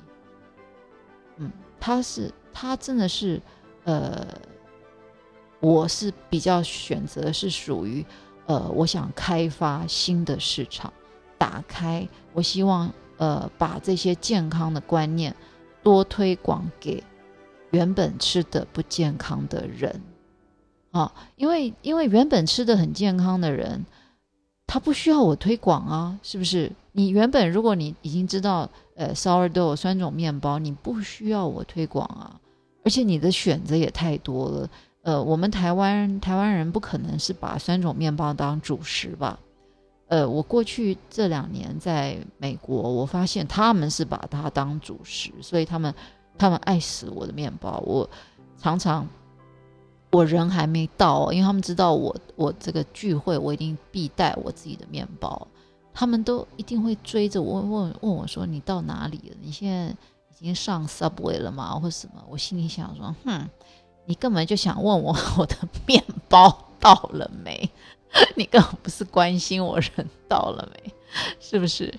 [1.38, 3.42] 嗯，他是他真的是，
[3.84, 4.26] 呃，
[5.60, 8.06] 我是比较选择是属于，
[8.46, 10.92] 呃，我想开发新的市场，
[11.38, 15.36] 打开，我希望呃把这些健康的观念
[15.84, 17.04] 多推广给
[17.72, 20.02] 原本吃的不健康的人。
[20.92, 23.86] 啊，因为因为原本吃的很健康的人，
[24.66, 26.72] 他不需要我推广啊，是不是？
[26.98, 32.42] 你原本如果你已经知道，呃，sourdough 酸种面包，你不需要我推广啊，
[32.84, 34.70] 而且你的选择也太多了。
[35.04, 39.40] 呃，我们台湾台湾人不可能是把酸种面包当主食吧？
[40.08, 45.94] 呃，我过去这两年在美国，我发现他们是把它当主食，所以他们
[46.36, 48.10] 他们爱死我的面包，我
[48.58, 49.08] 常常。
[50.10, 55.48] 我人还没到，因为他们知道我我这个聚会，我一定必带我自己的面包。
[56.00, 59.38] 他们都一定会追着我问问我说：“你到哪里了？
[59.42, 59.88] 你现在
[60.30, 61.74] 已经上 subway 了吗？
[61.80, 63.50] 或什么？”我心里想说：“哼，
[64.06, 65.58] 你根本就想问我 我的
[65.88, 67.68] 面包到了没？
[68.38, 70.94] 你根本不是关心我人到了没，
[71.40, 71.92] 是不是？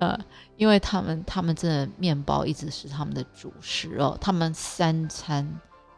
[0.00, 0.18] 呃，
[0.56, 5.48] 因为他们他们真的面包一直是他们的主食哦，他们三餐。”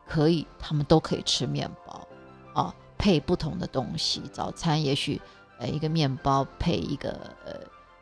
[0.07, 2.07] 可以，他们都可以吃面包，
[2.55, 4.22] 啊，配不同的东西。
[4.33, 5.20] 早餐也许，
[5.58, 7.10] 呃，一个面包配一个，
[7.44, 7.54] 呃，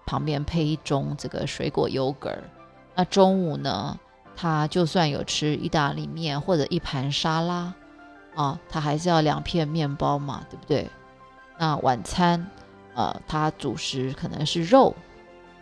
[0.07, 2.39] 旁边配一盅这个水果 yogurt。
[2.95, 3.99] 那中午呢，
[4.37, 7.75] 他就算有吃意大利面或者一盘沙拉，
[8.35, 10.89] 啊，他还是要两片面包嘛，对不对？
[11.59, 12.51] 那晚餐，
[12.95, 14.95] 呃，他主食可能是肉，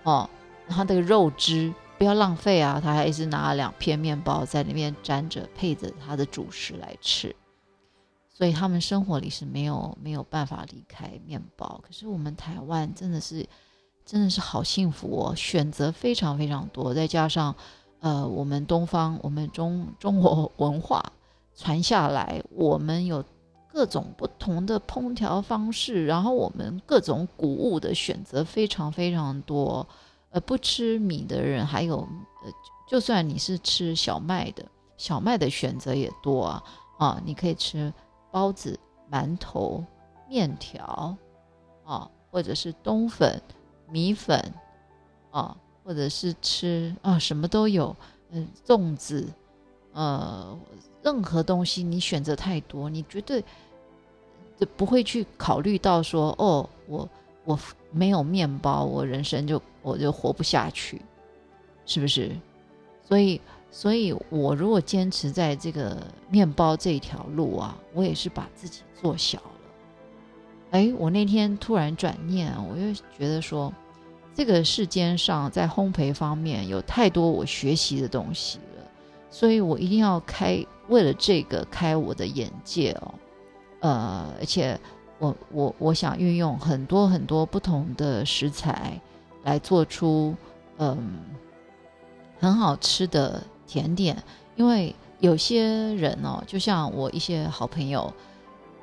[0.02, 0.28] 哦，
[0.68, 1.72] 他这个肉汁。
[1.98, 2.81] 不要浪费啊！
[2.83, 7.33] 他还是拿了两片面包在里面沾着，配着他的主食来吃。
[8.33, 11.81] 所以他们生活里是没有没有办法离开面包。
[11.83, 13.47] 可是我们台湾真的是
[14.05, 17.55] 真的是好幸福哦，选择非常非常多，再加上
[18.01, 21.12] 呃，我们东方我们中中国文化
[21.55, 23.25] 传下来，我们有
[23.73, 29.87] 各种不同的烹调方式，然后我们各种谷物的选择非常非常多。
[30.31, 32.51] 呃，不吃米的人还有，呃，
[32.88, 34.64] 就算你是吃小麦的，
[34.97, 36.64] 小麦的选择也多啊
[36.99, 37.92] 啊，你可以吃
[38.33, 38.76] 包子、
[39.09, 39.85] 馒头、
[40.28, 41.16] 面条，
[41.85, 43.41] 啊，或者是冬粉、
[43.89, 44.53] 米粉，
[45.30, 47.95] 啊，或者是吃啊，什么都有，
[48.30, 49.28] 嗯，粽子，
[49.93, 50.59] 呃，
[51.03, 53.45] 任何东西你选择太多，你绝对
[54.59, 57.09] 就不会去考虑到说，哦，我
[57.45, 57.57] 我
[57.93, 59.62] 没有面包，我人生就。
[59.85, 61.03] 我就活不下去，
[61.87, 62.30] 是不是？
[63.03, 63.41] 所以，
[63.75, 65.97] 所以我如果坚持在这个
[66.29, 69.45] 面包这条路啊，我也是把自己做小了。
[70.73, 73.73] 哎，我那天突然转念，我又觉得说，
[74.35, 78.85] 这个世间上在烘焙方面有太多我学习的东西了，
[79.31, 83.14] 所以我一定要开，为了这个开我的眼界哦。
[83.81, 84.79] 呃，而且
[85.18, 89.01] 我我我想运用很多很多不同的食材
[89.45, 90.37] 来做出
[90.77, 91.20] 嗯
[92.39, 93.43] 很好吃的
[93.73, 94.23] 甜点，
[94.55, 98.12] 因为有些人哦，就像我一些好朋友，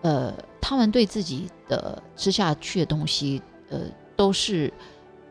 [0.02, 3.82] 呃，他们对自己的吃下去的东西，呃，
[4.16, 4.74] 都是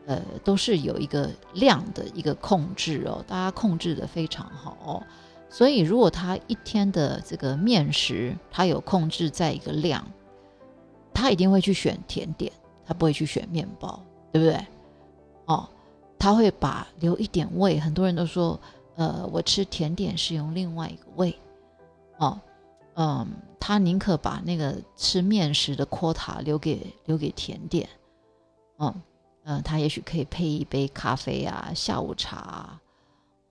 [0.05, 5.03] 呃都是有一个量的一个控制哦，大家控制的非常好哦。
[5.49, 10.07] 所以，如果他一天的这个面食，他有控制在一个量，
[11.13, 12.49] 他一定会去选甜点，
[12.85, 14.01] 他不会去选面包，
[14.31, 14.65] 对不对？
[15.47, 15.67] 哦，
[16.17, 17.79] 他会把留一点胃。
[17.79, 18.59] 很多人都说，
[18.99, 21.33] 呃，我吃甜点是用另外一个胃，
[22.17, 22.37] 哦，
[22.95, 23.25] 嗯，
[23.57, 27.87] 他宁可把那个吃面食的 quota 留给留给甜点，
[28.77, 28.93] 嗯
[29.43, 32.77] 嗯，他也许可以配一杯咖啡啊，下午茶，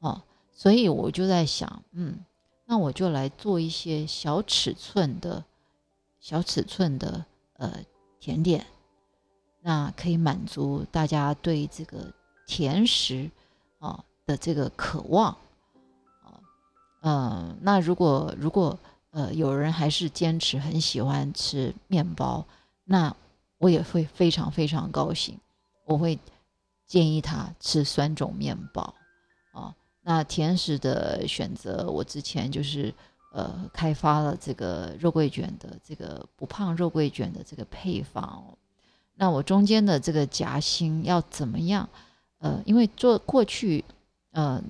[0.01, 0.21] 哦。
[0.53, 2.19] 所以我就在想，嗯，
[2.67, 5.43] 那我就来做一些小尺寸的、
[6.21, 7.25] 小尺寸的
[7.55, 7.73] 呃
[8.21, 8.67] 甜点，
[9.63, 12.13] 那可以满足大家对这个
[12.47, 13.31] 甜食
[13.79, 15.33] 啊的这个渴望
[16.23, 16.37] 啊，
[17.01, 18.79] 嗯，那如果如果
[19.11, 22.45] 呃有人还是坚持很喜欢吃面包，
[22.85, 23.17] 那
[23.57, 25.41] 我也会非常非常高兴，
[25.87, 26.19] 我会
[26.87, 28.95] 建议他吃酸种面包。
[29.53, 32.95] 哦那甜食的选择，我之前就是
[33.33, 38.45] 呃开发了这个肉桂卷的这个不胖肉桂卷的这个配方。
[39.15, 41.89] 那我中间的这个夹心要怎么样？
[42.39, 43.85] 呃，因为做过去，
[44.39, 44.63] 呃，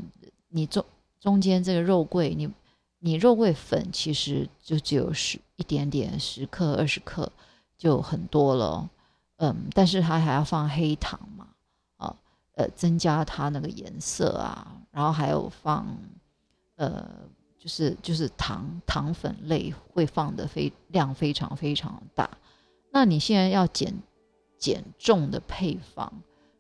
[0.49, 0.83] 你中
[1.21, 2.51] 中间这个肉桂，你
[3.01, 7.31] 你肉桂粉其实就只有十一点点，十克二十克
[7.77, 8.89] 就很多了。
[9.37, 11.49] 嗯，但是它还要放黑糖嘛，
[11.99, 12.17] 啊，
[12.55, 14.75] 呃，增加它那个颜色啊。
[14.91, 15.87] 然后还有放，
[16.77, 17.07] 呃，
[17.59, 22.31] 就是就是糖糖粉类会放的非量非常非常大。
[22.91, 23.95] 那你现在要减
[24.57, 26.11] 减重的配方，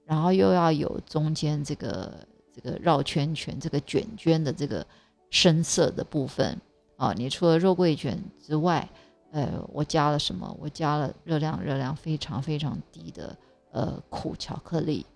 [0.04, 2.12] 然后又要有中间这个
[2.60, 4.84] 这个绕圈圈这个卷卷的这个
[5.30, 6.60] 深色的部分
[6.96, 8.88] 啊，你除了肉桂卷之外，
[9.30, 10.56] 呃，我加了什么？
[10.58, 13.36] 我加了热量热量非常非常低的
[13.70, 15.06] 呃苦巧克力。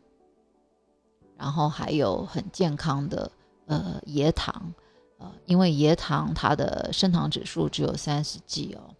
[1.36, 3.32] 然后还有很健康的
[3.66, 4.72] 呃椰糖，
[5.18, 8.94] 呃，因为椰糖它的升糖指数只有三十 G 哦，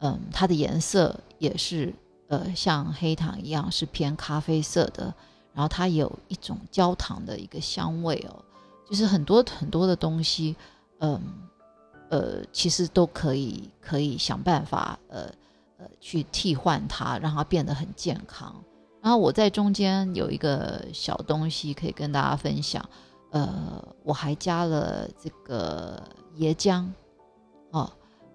[0.00, 1.94] 嗯，它的颜色也是
[2.28, 5.14] 呃像黑糖一样是偏咖啡色的，
[5.52, 8.44] 然后它有一种焦糖的一个香味哦，
[8.88, 10.54] 就是很多很多的东西，
[10.98, 11.20] 嗯
[12.10, 15.30] 呃，其实都可以可以想办法呃
[15.78, 18.54] 呃去替换它，让它变得很健康。
[19.02, 22.84] 然后我在中间有一个小东西可以跟大家分享，
[23.30, 26.02] 呃，我还加了这个
[26.36, 26.86] 椰浆，
[27.70, 27.90] 哦，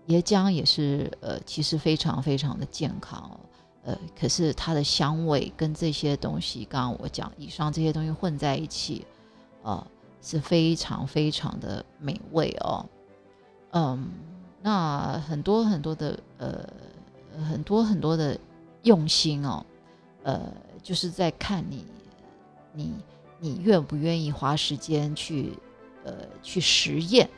[0.08, 3.40] 椰浆也是呃，其实非常非常的健康，
[3.86, 9.06] 呃，可是它的香味跟这些东西，刚刚我讲以上这些东西混在一起，
[9.62, 9.88] 呃，
[10.22, 12.86] 是非常非常的美味哦，
[13.72, 14.10] 嗯，
[14.62, 16.68] 那很多很多的呃，
[17.48, 18.38] 很多很多的
[18.82, 19.64] 用心哦。
[20.24, 20.42] 呃，
[20.82, 21.86] 就是在看你，
[22.74, 22.94] 你
[23.40, 25.54] 你愿不愿意花时间去，
[26.04, 27.30] 呃，去实验。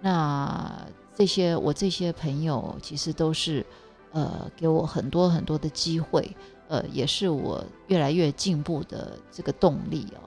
[0.00, 3.64] 那这些我这些朋友其实都是，
[4.12, 6.34] 呃，给我很多很多的机会，
[6.68, 10.20] 呃，也是我越来越进步的这个动力哦。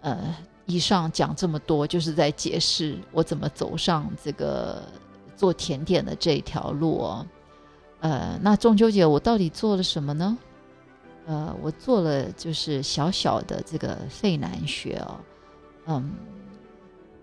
[0.00, 0.36] 呃，
[0.66, 4.82] 以上讲这么多，就是在解释我怎么走上这个
[5.36, 7.26] 做甜点的这条路哦。
[8.00, 10.38] 呃，那中秋节我到底做了什么呢？
[11.26, 15.20] 呃，我做了就是小小的这个费南雪哦，
[15.86, 16.14] 嗯，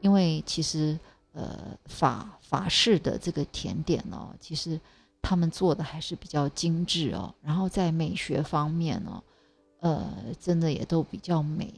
[0.01, 0.99] 因为其实
[1.33, 4.79] 呃法法式的这个甜点哦，其实
[5.25, 9.23] 他们做的还是比较精致哦，然后在美学方面哦，
[9.79, 10.05] 呃，
[10.39, 11.73] 真的也都比较美。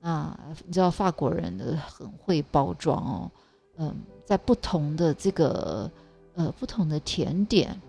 [0.00, 3.30] 那你知道法国人的很会包装哦，
[3.76, 5.88] 嗯，在不同的这个
[6.34, 7.80] 呃不同的甜点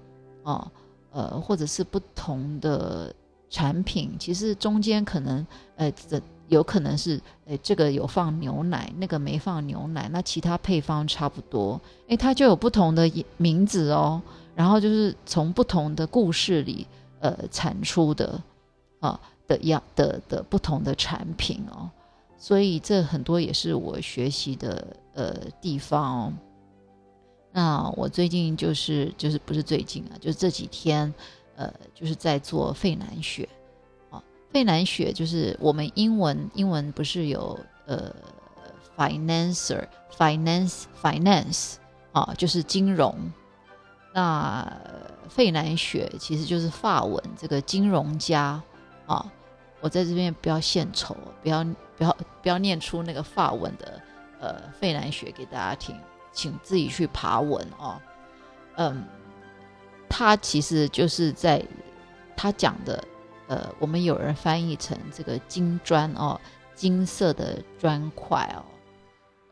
[0.44, 0.72] 哦，
[1.12, 3.12] 呃或者是不同的。
[3.54, 14.20] 产品其实中间可能，呃，这有可能是，呃，这个有放牛奶，那个没放牛奶，那其他配方差不多，诶，它就有不同的名字哦。
[14.56, 16.88] 然后就是从不同的故事里，
[17.20, 18.42] 呃，产出的，
[19.00, 21.90] 啊的样的的不同的产品哦。
[22.38, 26.34] 所以这很多也是我学习的呃地方哦。
[27.52, 31.14] 那我最近就是就是不是最近啊，就是这几天。
[31.56, 33.48] 呃，就是在做费南雪，
[34.10, 34.20] 啊，
[34.52, 38.12] 费南雪就是我们英文英文不是有呃
[38.98, 41.76] ，financer，finance，finance，
[42.12, 43.16] 啊，就是金融，
[44.16, 44.72] 那
[45.28, 48.62] 费南雪其实就是法文这个金融家
[49.08, 49.26] 啊，
[49.82, 51.64] 我在这边不要献丑，不要
[51.98, 54.02] 不要不要念出那个法文的
[54.40, 56.00] 呃费南雪给大家听，
[56.32, 58.00] 请自己去爬文哦。
[58.76, 59.04] 嗯，
[60.08, 61.66] 他其实就是在
[62.38, 63.04] 他讲的，
[63.48, 66.40] 呃，我们有人翻译成这个金砖哦，
[66.76, 68.62] 金色的砖块哦，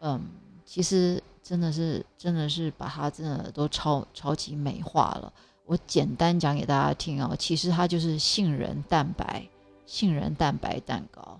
[0.01, 0.22] 嗯，
[0.64, 1.20] 其实。
[1.44, 5.32] 真的是，真的是把它真的都超超级美化了。
[5.66, 9.48] 我简单讲给大家听哦，其实它就是杏仁蛋白，
[9.86, 11.39] 杏仁蛋白蛋糕，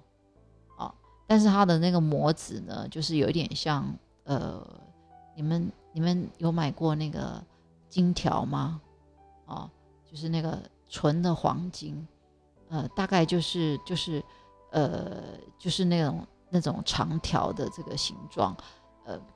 [0.78, 0.94] 啊，
[1.28, 3.94] 但是它的那个模子呢，就是有点像，
[4.24, 4.66] 呃，
[5.36, 7.44] 你们你们有买过那个
[7.90, 8.82] 金条吗？
[9.46, 9.70] 啊，
[10.10, 12.08] 就是那个纯的黄金，
[12.70, 14.24] 呃，大概就是就是，
[14.72, 15.24] 呃，
[15.60, 18.56] 就是那种那种长条的这个形状。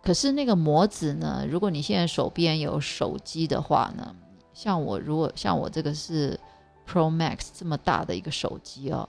[0.03, 1.45] 可是那个模子呢？
[1.49, 4.15] 如果你现在手边有手机的话呢，
[4.53, 6.39] 像我如果像我这个是
[6.87, 9.07] Pro Max 这么大的一个手机哦，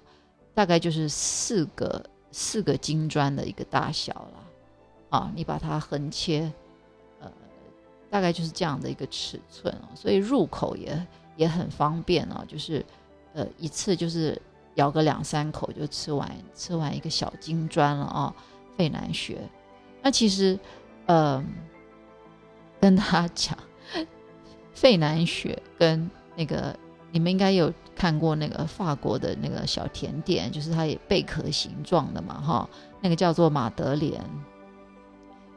[0.55, 5.33] 大概就是四个四个金砖的一个大小了啊。
[5.35, 6.51] 你把它横切，
[7.21, 7.31] 呃，
[8.11, 11.07] 大概就是这样的一个尺寸哦，所以入口也
[11.37, 12.85] 也很方便哦，就是
[13.35, 14.41] 呃一次就是
[14.77, 18.35] 咬个两三口就吃完吃完一个小金砖了啊，
[18.77, 19.39] 费南学。
[20.07, 20.57] 那其实，
[21.07, 21.45] 呃，
[22.81, 23.59] 跟他讲，
[24.73, 26.79] 费南雪跟那个
[27.11, 34.25] 你们应该有看过那个法国的那个小甜点，就是它也贝壳形状的嘛，哈，那个叫做马德莲。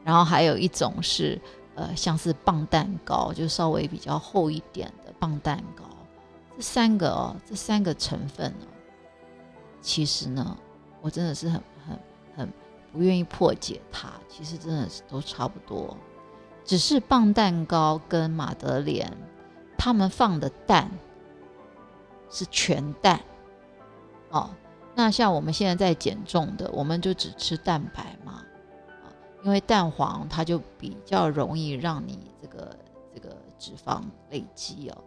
[0.04, 1.40] 然后还有一种是，
[1.76, 5.84] 呃，像是棒蛋糕，就稍微比较厚一点的棒蛋糕。
[6.58, 8.66] 这三个哦，这三个成分呢，
[9.80, 10.58] 其实呢，
[11.02, 11.62] 我真的是很。
[12.92, 15.96] 不愿意破解它，其实真的是都差不多，
[16.64, 19.12] 只是棒蛋糕跟马德莲，
[19.78, 20.90] 他们放的蛋
[22.30, 23.20] 是全蛋
[24.30, 24.50] 哦。
[24.96, 28.44] 那像我们现在在减重的，我们就只吃蛋白嘛，
[29.04, 29.08] 啊，
[29.44, 32.76] 因为蛋黄它就比较容易让你这个
[33.14, 34.98] 这个脂肪累积哦。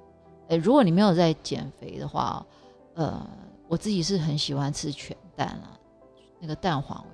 [0.48, 2.44] 诶，如果你没有在减肥的话，
[2.94, 3.26] 呃，
[3.68, 5.76] 我自己是很喜欢吃全蛋啊，
[6.38, 7.04] 那个蛋黄。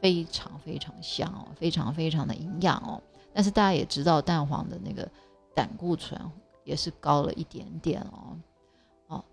[0.00, 3.00] 非常非常香哦，非常非常的营养哦。
[3.32, 5.08] 但是大家也知道，蛋黄的那个
[5.54, 6.20] 胆固醇
[6.64, 8.36] 也是高了一点点哦。
[9.06, 9.24] 哦，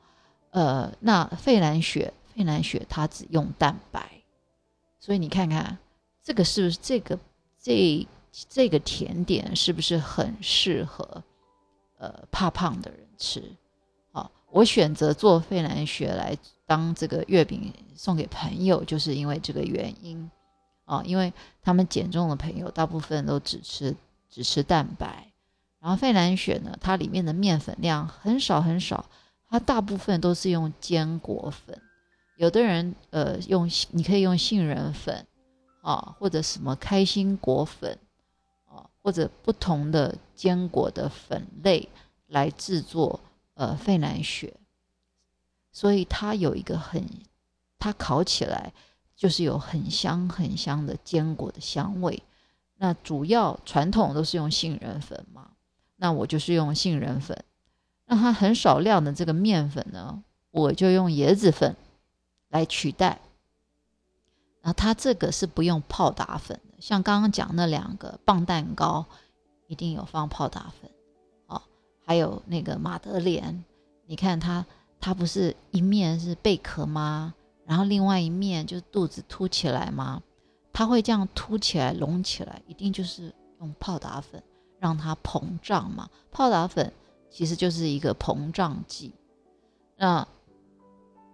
[0.51, 4.07] 呃，那费兰雪，费兰雪它只用蛋白，
[4.99, 5.77] 所以你看看
[6.21, 7.17] 这个是不是这个
[7.59, 8.07] 这
[8.49, 11.23] 这个甜点是不是很适合
[11.97, 13.43] 呃怕胖的人吃？
[14.11, 16.37] 好，我选择做费兰雪来
[16.67, 20.29] 当这个月饼送给朋友，就是因为这个原因。
[20.87, 23.93] 啊，因为他们减重的朋友大部分都只吃
[24.29, 25.33] 只吃蛋白，
[25.79, 29.05] 然后费兰雪呢，它里面的面粉量很少很少，
[29.49, 31.77] 它大部分都是用坚果粉，
[32.37, 35.27] 有的人呃用你可以用杏仁粉
[35.81, 37.99] 啊，或者什么开心果粉
[38.63, 41.89] 啊，或者不同的坚果的粉类
[42.27, 43.19] 来制作
[43.55, 44.53] 呃费兰雪，
[45.73, 47.03] 所以它有一个很，
[47.77, 48.71] 它烤起来。
[49.17, 52.21] 就是有很香很香的坚果的香味，
[52.77, 55.49] 那主要传统都是用杏仁粉嘛，
[55.95, 57.43] 那我就是用杏仁粉，
[58.05, 61.75] 那它很少量的这个面粉呢，我就用椰子粉
[62.49, 63.19] 来取代。
[64.61, 69.03] 那它这个是不用泡打粉的，像刚刚讲那两个棒蛋糕
[69.65, 70.91] 一定有放泡打粉
[71.47, 71.59] 哦，
[72.05, 73.63] 还有那个马德莲，
[74.05, 74.63] 你看它
[74.99, 77.33] 它不是一面是贝壳吗？
[77.67, 80.23] 然后另外一面就是肚子凸起来嘛，
[80.71, 84.41] 它会这样凸起来、隆起来，一定就是用泡打粉
[84.79, 86.09] 让它膨胀嘛。
[86.31, 86.91] 泡打粉
[87.29, 89.13] 其实就是一个膨胀剂。
[89.97, 90.25] 那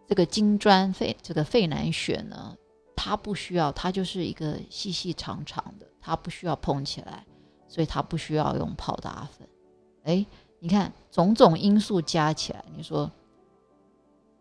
[0.07, 2.57] 这个金砖费这个费南雪呢，
[2.95, 7.23] 它不需要，它就是一个细细长长的，它不需要膨起来，
[7.67, 9.47] 所以它不需要用泡打粉。
[10.03, 10.25] 哎，
[10.59, 13.09] 你看种种因素加起来，你说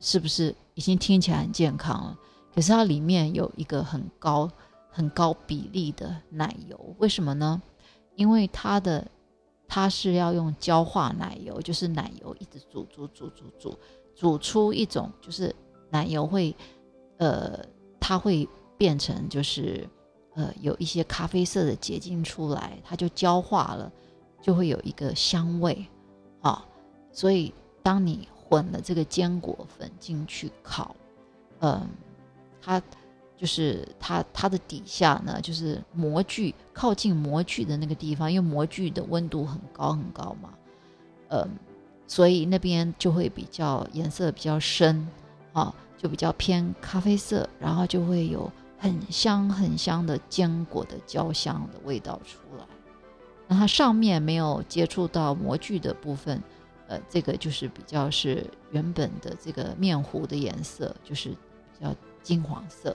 [0.02, 0.54] 是不是？
[0.74, 2.18] 已经听起来很健康了，
[2.54, 4.50] 可是它里面有一个很高、
[4.88, 7.60] 很高比例的奶油，为什么呢？
[8.16, 9.06] 因为它的
[9.68, 13.78] 它是要用焦化奶油，就是奶油一直煮煮煮煮煮，
[14.14, 15.54] 煮出一种就是
[15.90, 16.56] 奶油会，
[17.18, 17.62] 呃，
[18.00, 18.48] 它会
[18.78, 19.86] 变成就是
[20.34, 23.92] 呃有一些咖啡色的结晶出来，它就焦化了，
[24.40, 25.86] 就会有一个香味
[26.40, 26.66] 啊，
[27.12, 28.26] 所以当你。
[28.52, 30.94] 混了这个坚果粉进去烤，
[31.60, 31.88] 嗯，
[32.60, 32.82] 它
[33.34, 40.50] 就是它它的底下呢，就是模具靠近模具的那个地方，因为模具的温度很高很高嘛，
[41.28, 41.48] 嗯，
[42.06, 45.08] 所以那边就会比较颜色比较深，
[45.54, 52.66] 啊，就比较偏咖啡色，然后就会有很香很香的坚果的焦香的味道出来。
[53.48, 56.42] 那它上面没有接触到模具的部分，
[56.92, 62.94] 呃，这个就是比较是原本的这个面糊的颜色，就是比较金黄色，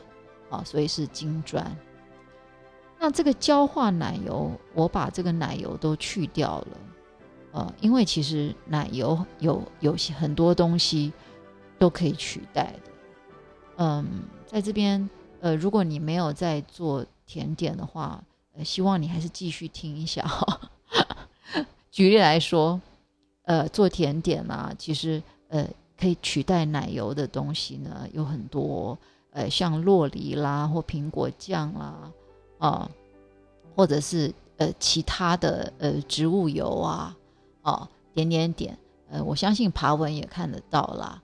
[0.51, 1.75] 啊，所以是金砖。
[2.99, 6.77] 那这个焦化奶油，我把这个奶油都去掉了，
[7.53, 11.11] 呃，因为其实奶油有有些很多东西
[11.79, 12.91] 都可以取代的。
[13.77, 14.05] 嗯，
[14.45, 18.23] 在这边，呃，如果你没有在做甜点的话，
[18.55, 20.69] 呃，希望你还是继续听一下哈。
[21.89, 22.79] 举例来说，
[23.47, 25.67] 呃，做甜点啊，其实呃
[25.99, 28.95] 可以取代奶油的东西呢有很多，
[29.31, 32.11] 呃，像洛梨啦或苹果酱啦。
[32.59, 32.89] 啊，
[33.75, 37.15] 或者是呃其他的呃植物油啊，
[37.61, 38.75] 哦点点点，
[39.11, 41.21] 呃我相信爬文也看得到啦。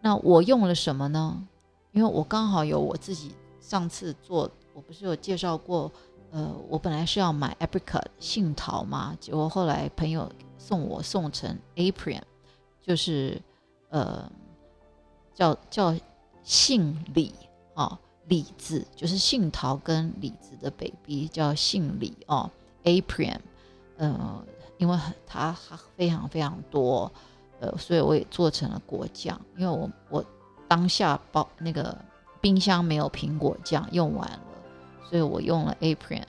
[0.00, 1.44] 那我用了什么呢？
[1.90, 5.90] 因为我刚好有我自己上次做，我不是有介绍过，
[6.30, 12.22] 呃我本来是要买 apricot 杏桃嘛，结果后来朋友送我送成 apron，
[12.80, 13.40] 就是
[13.90, 14.30] 呃
[15.34, 15.94] 叫叫
[16.42, 17.34] 杏李
[17.74, 17.98] 啊。
[18.28, 22.50] 李子就是杏桃跟李子的 baby 叫杏李哦
[22.82, 23.38] ，Apron，
[23.98, 24.44] 呃，
[24.78, 25.56] 因为它
[25.96, 27.12] 非常非常多，
[27.60, 29.40] 呃，所以我也做成了果酱。
[29.56, 30.24] 因为我我
[30.66, 31.96] 当下包那个
[32.40, 34.40] 冰箱没有苹果酱用完了，
[35.08, 36.24] 所以我用了 Apron，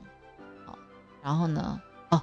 [0.67, 0.77] 好，
[1.23, 2.21] 然后呢，哦，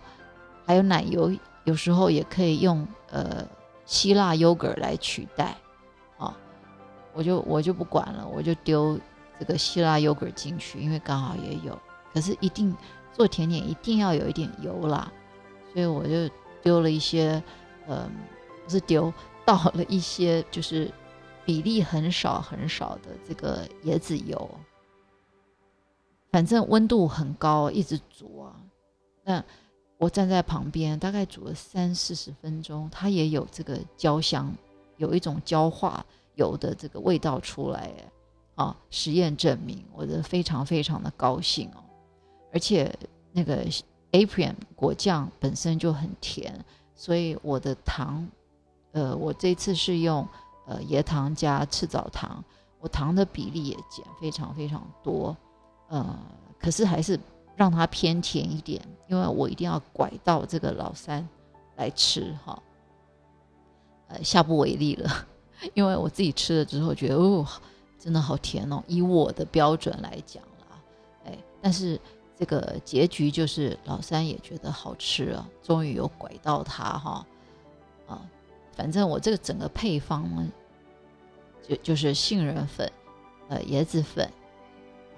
[0.64, 1.32] 还有奶油，
[1.64, 3.46] 有时候也可以用呃
[3.84, 5.56] 希腊 yogurt 来取代，
[6.18, 6.36] 啊，
[7.12, 8.98] 我就我就不管了，我就丢。
[9.36, 11.76] 这个希腊 yogurt 进去，因为刚好也有，
[12.12, 12.72] 可是一定
[13.12, 15.12] 做甜点一定要有一点油啦，
[15.72, 17.42] 所以我就丢了一些，
[17.88, 18.08] 嗯，
[18.62, 19.12] 不是丢，
[19.44, 20.88] 倒了一些，就是
[21.44, 24.48] 比例很少很少的这个椰子油，
[26.30, 28.54] 反正温度很高，一直煮啊。
[29.24, 29.44] 那
[30.04, 34.52] 我站在旁边，大概煮了三四十分钟，它也有这个焦香，
[34.98, 37.90] 有一种焦化油的这个味道出来，
[38.54, 38.76] 啊！
[38.90, 41.80] 实验证明，我的非常非常的高兴哦，
[42.52, 42.94] 而且
[43.32, 43.64] 那个
[44.12, 46.62] Apron 果酱本身就很甜，
[46.94, 48.28] 所以我的糖，
[48.92, 50.28] 呃，我这次是用
[50.66, 52.44] 呃椰糖加赤藻糖，
[52.78, 55.34] 我糖的比例也减非常非常多，
[55.88, 56.14] 呃，
[56.58, 57.18] 可是还是
[57.56, 61.28] 让它偏甜一点，因为我一定要拐到这个老三
[61.76, 62.62] 来吃哈，
[64.08, 65.26] 呃，下不为例了，
[65.74, 67.46] 因为我自己吃了之后觉得哦。
[67.96, 68.84] 真的好甜哦！
[68.86, 70.78] 以我的标准来讲啦，
[71.24, 71.98] 哎，但是
[72.38, 77.26] 这个结局就是老三也觉得好吃啊，终于有拐到他哈
[78.06, 78.20] 啊！
[78.76, 80.46] 反正我这个整个配方呢，
[81.66, 82.92] 就就是杏仁粉、
[83.48, 84.30] 呃椰子粉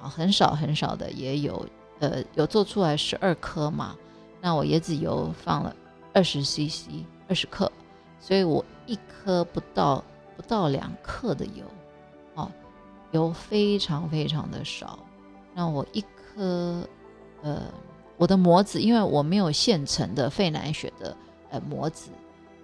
[0.00, 1.66] 啊，很少很少的也有，
[2.00, 3.96] 呃有做出来十二颗嘛，
[4.40, 5.74] 那我椰子油放了
[6.12, 6.88] 二十 CC
[7.28, 7.70] 二十克，
[8.20, 10.02] 所以我一颗不到
[10.36, 11.64] 不到两克的油。
[12.34, 12.50] 哦
[13.12, 14.98] 油非常非常的少，
[15.54, 16.86] 那我一颗，
[17.40, 17.62] 呃，
[18.16, 21.16] 我的模子，因为我没有现成的费南雪的
[21.50, 22.10] 呃模子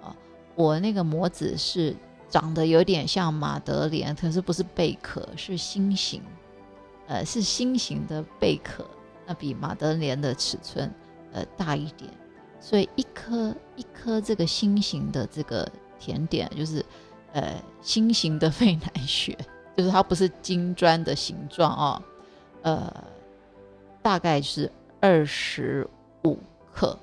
[0.03, 0.15] 啊，
[0.57, 1.97] 我那个模子是
[2.29, 6.21] 长得有点像马德莲，可是不是贝壳，是心形，
[7.07, 8.85] 呃，是心形的贝壳，
[9.27, 10.93] 那比马德莲的尺寸
[11.33, 12.11] 呃大一点，
[12.61, 16.85] 所以一颗一颗这个心形的这个甜点就是
[17.33, 19.37] 呃心形的费南雪。
[19.75, 22.03] 就是它不是金砖的形状哦，
[22.61, 23.05] 呃，
[24.03, 24.71] 大概是
[25.01, 25.89] 二十
[26.25, 26.39] 五
[26.71, 26.95] 克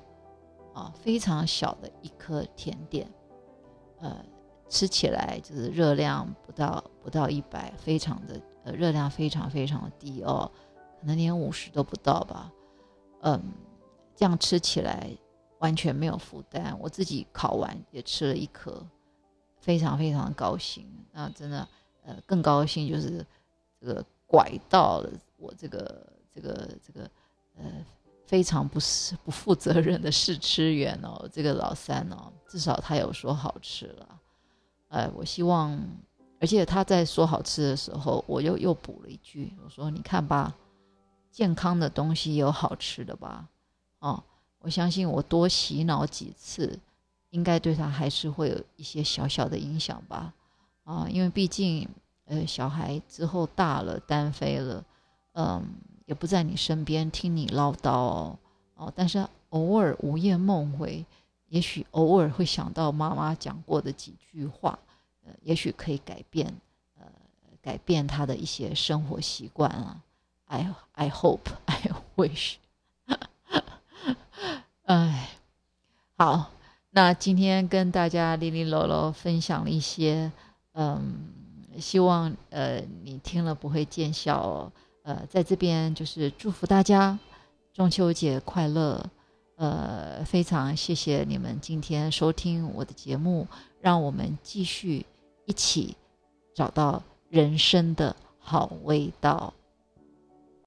[0.75, 3.09] 啊，非常小的一颗甜点，
[3.99, 4.15] 呃，
[4.69, 10.49] 吃起来就是热量不到不到一百，非常的呃热量非常非常低哦，
[10.99, 12.51] 可能连五十都不到吧，
[13.21, 13.41] 嗯，
[14.15, 15.09] 这样吃起来
[15.59, 18.85] 完全没有负担，我自己烤完也吃了一颗，
[19.59, 21.67] 非常非常高兴，那真的。
[22.01, 23.23] 呃，更高兴就是
[23.79, 27.07] 这个拐到了我这个这个这个
[27.57, 27.65] 呃
[28.25, 34.19] 非常不是不负责任的试吃员哦，这个老三哦，至少他有说好吃了，
[34.87, 35.77] 呃，我希望，
[36.39, 40.55] 而且他在说好吃的时候，我又又补了一句，我说你看吧，
[41.31, 43.47] 健康的东西有好吃的吧，
[43.99, 44.23] 哦，
[44.59, 46.77] 我相信我多洗脑几次，
[47.29, 50.33] 应该对他还是会有一些小小的影响吧。
[50.83, 51.87] 啊，因为毕竟，
[52.25, 54.83] 呃，小孩之后大了，单飞了，
[55.33, 55.63] 嗯，
[56.05, 58.35] 也不在你身边听你唠叨
[58.75, 61.05] 哦，但是偶尔午夜梦回，
[61.47, 64.77] 也许偶尔会想到妈妈讲过的几句话，
[65.23, 66.51] 呃，也许可以改变，
[66.97, 67.05] 呃，
[67.61, 70.01] 改变他的一些生活习惯啊。
[70.49, 72.55] I I hope I wish。
[74.83, 75.29] 哎，
[76.17, 76.51] 好，
[76.89, 80.31] 那今天跟大家零零落落分享了一些，
[80.73, 81.29] 嗯，
[81.79, 84.71] 希望呃你听了不会见笑哦。
[85.03, 87.17] 呃，在这边就是祝福大家
[87.73, 89.05] 中秋节快乐。
[89.55, 93.45] 呃，非常谢谢你们今天收听我的节目，
[93.81, 95.05] 让我们继续
[95.45, 95.95] 一起
[96.55, 99.53] 找到人生的好味道。